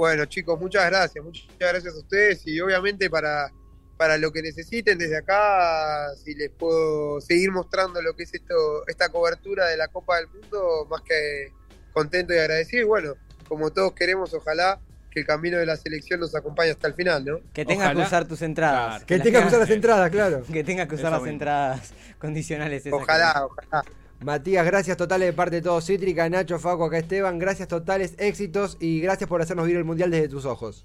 Bueno, 0.00 0.24
chicos, 0.24 0.58
muchas 0.58 0.86
gracias, 0.86 1.22
muchas 1.22 1.46
gracias 1.58 1.94
a 1.94 1.98
ustedes 1.98 2.46
y 2.46 2.58
obviamente 2.58 3.10
para, 3.10 3.52
para 3.98 4.16
lo 4.16 4.32
que 4.32 4.40
necesiten 4.40 4.96
desde 4.96 5.18
acá, 5.18 6.08
si 6.16 6.34
les 6.34 6.48
puedo 6.48 7.20
seguir 7.20 7.52
mostrando 7.52 8.00
lo 8.00 8.16
que 8.16 8.22
es 8.22 8.32
esto, 8.32 8.54
esta 8.86 9.10
cobertura 9.10 9.66
de 9.66 9.76
la 9.76 9.88
Copa 9.88 10.16
del 10.16 10.28
Mundo, 10.28 10.86
más 10.88 11.02
que 11.02 11.52
contento 11.92 12.32
y 12.32 12.38
agradecido. 12.38 12.80
Y 12.80 12.86
bueno, 12.86 13.12
como 13.46 13.70
todos 13.72 13.92
queremos, 13.92 14.32
ojalá 14.32 14.80
que 15.10 15.20
el 15.20 15.26
camino 15.26 15.58
de 15.58 15.66
la 15.66 15.76
selección 15.76 16.18
nos 16.20 16.34
acompañe 16.34 16.70
hasta 16.70 16.88
el 16.88 16.94
final, 16.94 17.22
¿no? 17.22 17.40
Que 17.52 17.66
tengas 17.66 17.88
Ojalá. 17.88 18.00
que 18.00 18.06
usar 18.06 18.26
tus 18.26 18.40
entradas. 18.40 19.04
Claro. 19.04 19.06
Que 19.06 19.16
las 19.18 19.24
tengas 19.24 19.42
que 19.42 19.48
usar 19.48 19.60
las 19.60 19.70
entradas, 19.70 20.10
claro. 20.10 20.42
Que 20.50 20.64
tengas 20.64 20.88
que 20.88 20.94
usar 20.94 21.12
Eso 21.12 21.20
las 21.20 21.28
entradas 21.30 21.92
condicionales. 22.18 22.86
esas 22.86 22.98
Ojalá, 22.98 23.44
ojalá. 23.44 23.84
Matías, 24.22 24.66
gracias 24.66 24.96
totales 24.98 25.28
de 25.28 25.32
parte 25.32 25.56
de 25.56 25.62
todo 25.62 25.80
Cítrica, 25.80 26.28
Nacho, 26.28 26.58
Faco, 26.58 26.84
acá 26.84 26.98
Esteban, 26.98 27.38
gracias 27.38 27.68
totales, 27.68 28.14
éxitos 28.18 28.76
y 28.78 29.00
gracias 29.00 29.28
por 29.28 29.40
hacernos 29.40 29.64
vivir 29.66 29.78
el 29.78 29.84
Mundial 29.84 30.10
desde 30.10 30.28
tus 30.28 30.44
ojos. 30.44 30.84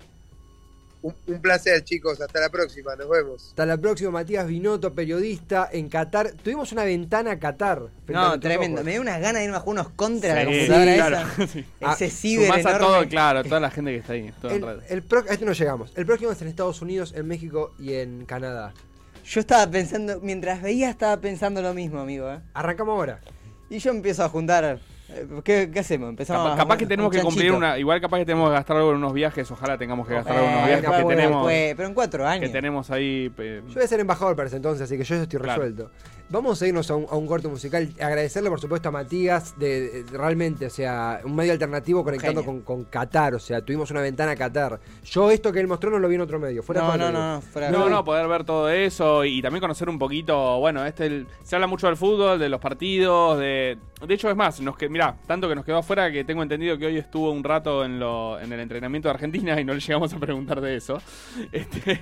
Un, 1.01 1.13
un 1.27 1.39
placer, 1.39 1.83
chicos. 1.83 2.19
Hasta 2.19 2.39
la 2.39 2.49
próxima. 2.49 2.95
Nos 2.95 3.07
vemos. 3.07 3.49
Hasta 3.49 3.63
la 3.67 3.77
próxima, 3.77 4.09
Matías 4.09 4.47
Binotto, 4.47 4.91
periodista 4.95 5.69
en 5.71 5.87
Qatar. 5.87 6.31
Tuvimos 6.31 6.71
una 6.71 6.83
ventana 6.83 7.31
a 7.33 7.39
Qatar. 7.39 7.89
frente 8.05 8.13
a 8.19 8.29
No, 8.29 8.39
tremendo. 8.39 8.75
ojos. 8.77 8.85
Me 8.85 8.91
dio 8.93 9.01
unas 9.01 9.19
ganas 9.21 9.35
de 9.41 9.43
irme 9.45 9.57
a 9.57 9.59
jugar 9.59 9.81
unos 9.81 9.93
contra 9.95 10.33
la 10.33 10.41
Sí, 10.41 10.47
computadora 10.47 10.91
sí, 10.91 10.97
claro. 10.97 11.17
esa. 11.17 11.47
Sí. 11.53 11.59
Ese 11.59 12.05
Ah, 12.05 12.09
ciber 12.09 12.45
Sumás 12.47 12.65
a 12.65 12.69
enorme. 12.69 12.87
todo, 12.87 13.07
claro, 13.09 13.43
toda 13.43 13.59
la 13.59 13.69
gente 13.69 13.91
que 13.91 13.97
está 13.97 14.13
ahí, 14.13 14.33
todo 14.41 14.51
El, 14.51 14.61
red. 14.63 14.79
el 14.89 15.03
pro- 15.03 15.25
a 15.29 15.33
este 15.33 15.45
no 15.45 15.51
llegamos. 15.51 15.91
El 15.95 16.05
próximo 16.07 16.31
es 16.31 16.41
en 16.41 16.47
Estados 16.47 16.81
Unidos, 16.81 17.13
en 17.15 17.27
México 17.27 17.75
y 17.77 17.93
en 17.93 18.25
Canadá. 18.25 18.73
Yo 19.25 19.39
estaba 19.39 19.69
pensando, 19.69 20.19
mientras 20.21 20.61
veía 20.61 20.89
estaba 20.89 21.19
pensando 21.19 21.59
lo 21.61 21.73
mismo, 21.73 21.99
amigo. 21.99 22.31
¿eh? 22.31 22.41
Arrancamos 22.53 22.93
ahora. 22.93 23.21
Y 23.69 23.79
yo 23.79 23.89
empiezo 23.89 24.23
a 24.23 24.29
juntar. 24.29 24.79
Eh, 25.09 25.27
¿Qué, 25.43 25.69
qué 25.71 25.79
hacemos? 25.79 26.09
Empezamos 26.09 26.43
Capaz, 26.43 26.53
a- 26.53 26.57
capaz 26.57 26.77
que 26.77 26.83
un 26.85 26.89
tenemos 26.89 27.11
que 27.11 27.21
cumplir 27.21 27.51
una. 27.51 27.77
Igual 27.77 28.01
capaz 28.01 28.17
que 28.19 28.25
tenemos 28.25 28.49
que 28.49 28.53
gastar 28.55 28.77
algo 28.77 28.91
en 28.91 28.97
unos 28.97 29.13
viajes. 29.13 29.49
Ojalá 29.51 29.77
tengamos 29.77 30.07
que 30.07 30.13
gastar 30.15 30.35
Eh, 30.35 30.39
algunos 30.39 30.65
viajes 30.65 30.81
después, 30.81 30.97
que 30.97 31.03
bueno, 31.03 31.21
tenemos. 31.21 31.47
pero 31.77 31.87
en 31.87 31.93
cuatro 31.93 32.27
años. 32.27 32.47
Que 32.47 32.49
tenemos 32.53 32.91
ahí. 32.91 33.31
eh, 33.37 33.61
Yo 33.67 33.73
voy 33.75 33.83
a 33.83 33.87
ser 33.87 33.99
embajador 33.99 34.35
para 34.35 34.47
ese 34.47 34.55
entonces, 34.57 34.81
así 34.83 34.97
que 34.97 35.03
yo 35.03 35.15
ya 35.15 35.21
estoy 35.23 35.39
Claro. 35.39 35.61
resuelto. 35.61 35.91
Vamos 36.27 36.59
a 36.59 36.67
irnos 36.67 36.89
a 36.89 36.95
un, 36.95 37.05
a 37.07 37.15
un 37.15 37.27
corte 37.27 37.47
musical. 37.47 37.87
Agradecerle, 38.01 38.49
por 38.49 38.59
supuesto, 38.59 38.89
a 38.89 38.91
Matías, 38.91 39.59
de, 39.59 40.03
de- 40.03 40.17
realmente, 40.17 40.65
o 40.65 40.69
sea, 40.71 41.19
un 41.23 41.35
medio 41.35 41.51
alternativo 41.51 42.03
conectando 42.03 42.43
con, 42.43 42.83
Qatar. 42.85 43.35
O 43.35 43.39
sea, 43.39 43.61
tuvimos 43.61 43.91
una 43.91 44.01
ventana 44.01 44.31
a 44.31 44.35
Qatar. 44.35 44.79
Yo 45.03 45.29
esto 45.29 45.51
que 45.51 45.59
él 45.59 45.67
mostró 45.67 45.91
no 45.91 45.99
lo 45.99 46.07
vi 46.07 46.15
en 46.15 46.21
otro 46.21 46.39
medio. 46.39 46.63
Fuera 46.63 46.81
No, 46.81 46.97
no, 46.97 47.11
no, 47.11 47.35
no, 47.35 47.41
fuera 47.41 47.69
No, 47.69 47.89
no, 47.89 48.03
poder 48.03 48.27
ver 48.27 48.43
todo 48.43 48.69
eso 48.69 49.23
y 49.23 49.39
también 49.43 49.61
conocer 49.61 49.87
un 49.87 49.99
poquito, 49.99 50.57
bueno, 50.59 50.83
este 50.83 51.05
el- 51.05 51.27
se 51.43 51.55
habla 51.55 51.67
mucho 51.67 51.85
del 51.85 51.95
fútbol, 51.95 52.39
de 52.39 52.49
los 52.49 52.59
partidos, 52.59 53.37
de 53.37 53.77
de 54.05 54.13
hecho 54.13 54.29
es 54.29 54.35
más, 54.35 54.59
nos 54.61 54.77
que 54.77 54.89
mirá, 54.95 55.13
tanto 55.27 55.49
que 55.49 55.55
nos 55.55 55.65
quedó 55.65 55.79
afuera 55.79 56.09
que 56.09 56.23
tengo 56.23 56.41
entendido 56.41 56.77
que 56.77 56.85
hoy 56.85 56.95
estuvo 56.97 57.29
un 57.31 57.43
rato 57.43 57.83
en 57.83 57.99
lo 57.99 58.39
en 58.39 58.53
el 58.53 58.61
entrenamiento 58.61 59.09
de 59.09 59.13
Argentina 59.15 59.59
y 59.59 59.65
no 59.65 59.73
le 59.73 59.81
llegamos 59.81 60.13
a 60.13 60.19
preguntar 60.19 60.61
de 60.61 60.77
eso. 60.77 61.01
Este, 61.51 61.99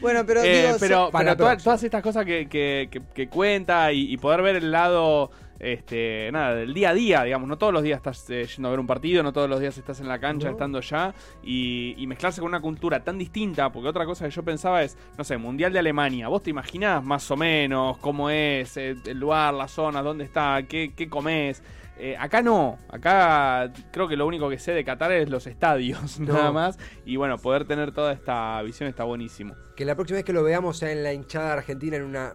Bueno, 0.00 0.24
pero 0.26 0.42
eh, 0.42 0.62
digo, 0.66 0.76
pero, 0.80 1.10
para 1.12 1.26
pero 1.26 1.36
toda- 1.36 1.56
todas 1.58 1.80
estas 1.84 2.02
cosas 2.02 2.24
que, 2.26 2.48
que- 2.48 2.88
que- 2.90 3.02
que 3.14 3.28
cuenta 3.28 3.92
y, 3.92 4.12
y 4.12 4.16
poder 4.16 4.42
ver 4.42 4.56
el 4.56 4.72
lado 4.72 5.30
este 5.60 6.30
nada 6.32 6.54
del 6.54 6.72
día 6.72 6.90
a 6.90 6.94
día 6.94 7.24
digamos 7.24 7.48
no 7.48 7.58
todos 7.58 7.72
los 7.72 7.82
días 7.82 7.96
estás 7.96 8.30
eh, 8.30 8.46
yendo 8.46 8.68
a 8.68 8.70
ver 8.70 8.78
un 8.78 8.86
partido 8.86 9.24
no 9.24 9.32
todos 9.32 9.50
los 9.50 9.58
días 9.58 9.76
estás 9.76 9.98
en 10.00 10.06
la 10.06 10.20
cancha 10.20 10.46
No. 10.46 10.52
estando 10.52 10.80
ya 10.80 11.12
y, 11.42 11.96
y 11.98 12.06
mezclarse 12.06 12.40
con 12.40 12.48
una 12.48 12.60
cultura 12.60 13.02
tan 13.02 13.18
distinta 13.18 13.70
porque 13.72 13.88
otra 13.88 14.06
cosa 14.06 14.24
que 14.26 14.30
yo 14.30 14.44
pensaba 14.44 14.84
es 14.84 14.96
no 15.16 15.24
sé 15.24 15.36
mundial 15.36 15.72
de 15.72 15.80
Alemania 15.80 16.28
vos 16.28 16.44
te 16.44 16.50
imaginás 16.50 17.02
más 17.02 17.28
o 17.32 17.36
menos 17.36 17.98
cómo 17.98 18.30
es 18.30 18.76
eh, 18.76 18.94
el 19.04 19.18
lugar 19.18 19.52
la 19.54 19.66
zona 19.66 20.00
dónde 20.00 20.22
está 20.22 20.62
qué, 20.68 20.92
qué 20.94 21.08
comes 21.08 21.60
Eh, 22.00 22.16
acá 22.16 22.42
no, 22.42 22.78
acá 22.88 23.72
creo 23.92 24.06
que 24.06 24.16
lo 24.16 24.26
único 24.26 24.48
que 24.48 24.58
sé 24.58 24.72
de 24.72 24.84
Qatar 24.84 25.10
es 25.12 25.28
los 25.28 25.46
estadios, 25.48 26.20
No. 26.20 26.32
nada 26.34 26.52
más. 26.52 26.78
Y 27.04 27.16
bueno, 27.16 27.38
poder 27.38 27.66
tener 27.66 27.92
toda 27.92 28.12
esta 28.12 28.62
visión 28.62 28.88
está 28.88 29.04
buenísimo. 29.04 29.54
Que 29.76 29.84
la 29.84 29.94
próxima 29.96 30.16
vez 30.18 30.24
que 30.24 30.32
lo 30.32 30.42
veamos 30.44 30.78
sea 30.78 30.92
en 30.92 31.02
la 31.02 31.12
hinchada 31.12 31.52
argentina 31.54 31.96
en 31.96 32.04
una 32.04 32.34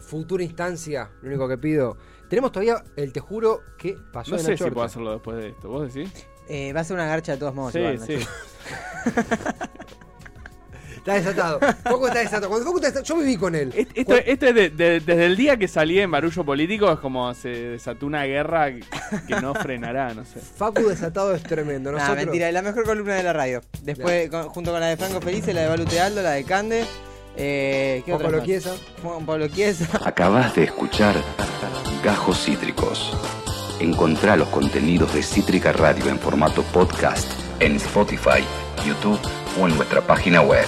futura 0.00 0.42
instancia, 0.44 1.10
lo 1.22 1.28
único 1.28 1.48
que 1.48 1.58
pido. 1.58 1.96
Tenemos 2.28 2.52
todavía 2.52 2.82
el 2.96 3.12
te 3.12 3.20
juro 3.20 3.60
que 3.78 3.96
pasó 4.12 4.32
No 4.32 4.36
de 4.38 4.42
sé 4.42 4.56
si 4.56 4.70
puedo 4.70 4.82
hacerlo 4.86 5.12
después 5.12 5.36
de 5.36 5.48
esto. 5.50 5.68
¿Vos 5.68 5.92
decís? 5.92 6.26
eh, 6.48 6.72
va 6.72 6.80
a 6.80 6.84
ser 6.84 6.94
una 6.96 7.06
garcha 7.06 7.32
de 7.32 7.38
todos 7.38 7.54
modos. 7.54 7.72
Sí, 7.72 7.78
igual, 7.80 8.00
sí. 8.00 8.18
Está 11.06 11.14
desatado. 11.14 11.60
Foco 11.88 12.08
está 12.08 12.18
desatado. 12.18 12.48
Cuando 12.48 12.66
Foco 12.66 12.78
está 12.78 12.88
desatado, 12.88 13.04
yo 13.14 13.20
viví 13.22 13.36
con 13.36 13.54
él. 13.54 13.72
Est- 13.76 13.90
Esto, 13.94 14.14
esto 14.16 14.46
es 14.46 14.54
de- 14.56 14.70
de- 14.70 15.00
desde 15.00 15.26
el 15.26 15.36
día 15.36 15.56
que 15.56 15.68
salí 15.68 16.00
en 16.00 16.10
Barullo 16.10 16.44
Político, 16.44 16.90
es 16.92 16.98
como 16.98 17.32
se 17.34 17.48
desató 17.48 18.06
una 18.06 18.24
guerra 18.24 18.72
que, 18.72 18.82
no 19.40 19.54
frenará, 19.54 20.12
no 20.14 20.24
sé. 20.24 20.40
Facu 20.40 20.82
desatado 20.88 21.32
es 21.34 21.42
tremendo. 21.44 21.92
Nah, 21.92 21.98
Nosotros, 21.98 22.24
mentira, 22.24 22.48
es 22.48 22.54
la 22.54 22.62
mejor 22.62 22.84
columna 22.84 23.14
de 23.14 23.22
la 23.22 23.32
radio. 23.32 23.60
Después, 23.82 24.28
con- 24.30 24.48
junto 24.48 24.72
con 24.72 24.80
la 24.80 24.86
de 24.88 24.96
Franco 24.96 25.20
Felice, 25.20 25.54
la 25.54 25.60
de 25.62 25.68
Balu 25.68 25.84
Tealdo, 25.84 26.22
la 26.22 26.30
de 26.32 26.42
Cande. 26.44 26.84
Eh, 27.36 28.02
¿Qué 28.04 28.12
Pablo? 28.12 28.42
Chiesa. 28.44 28.74
Juan 29.02 29.24
Pablo 29.26 29.46
Chiesa. 29.46 29.86
Acabas 30.04 30.54
de 30.56 30.64
escuchar 30.64 31.14
Gajos 32.02 32.44
Cítricos. 32.44 33.16
Encontrá 33.78 34.36
los 34.36 34.48
contenidos 34.48 35.12
de 35.14 35.22
Cítrica 35.22 35.70
Radio 35.72 36.08
en 36.08 36.18
formato 36.18 36.62
podcast 36.72 37.30
en 37.60 37.76
Spotify, 37.76 38.42
YouTube 38.86 39.20
o 39.60 39.68
en 39.68 39.76
nuestra 39.76 40.00
página 40.00 40.40
web. 40.40 40.64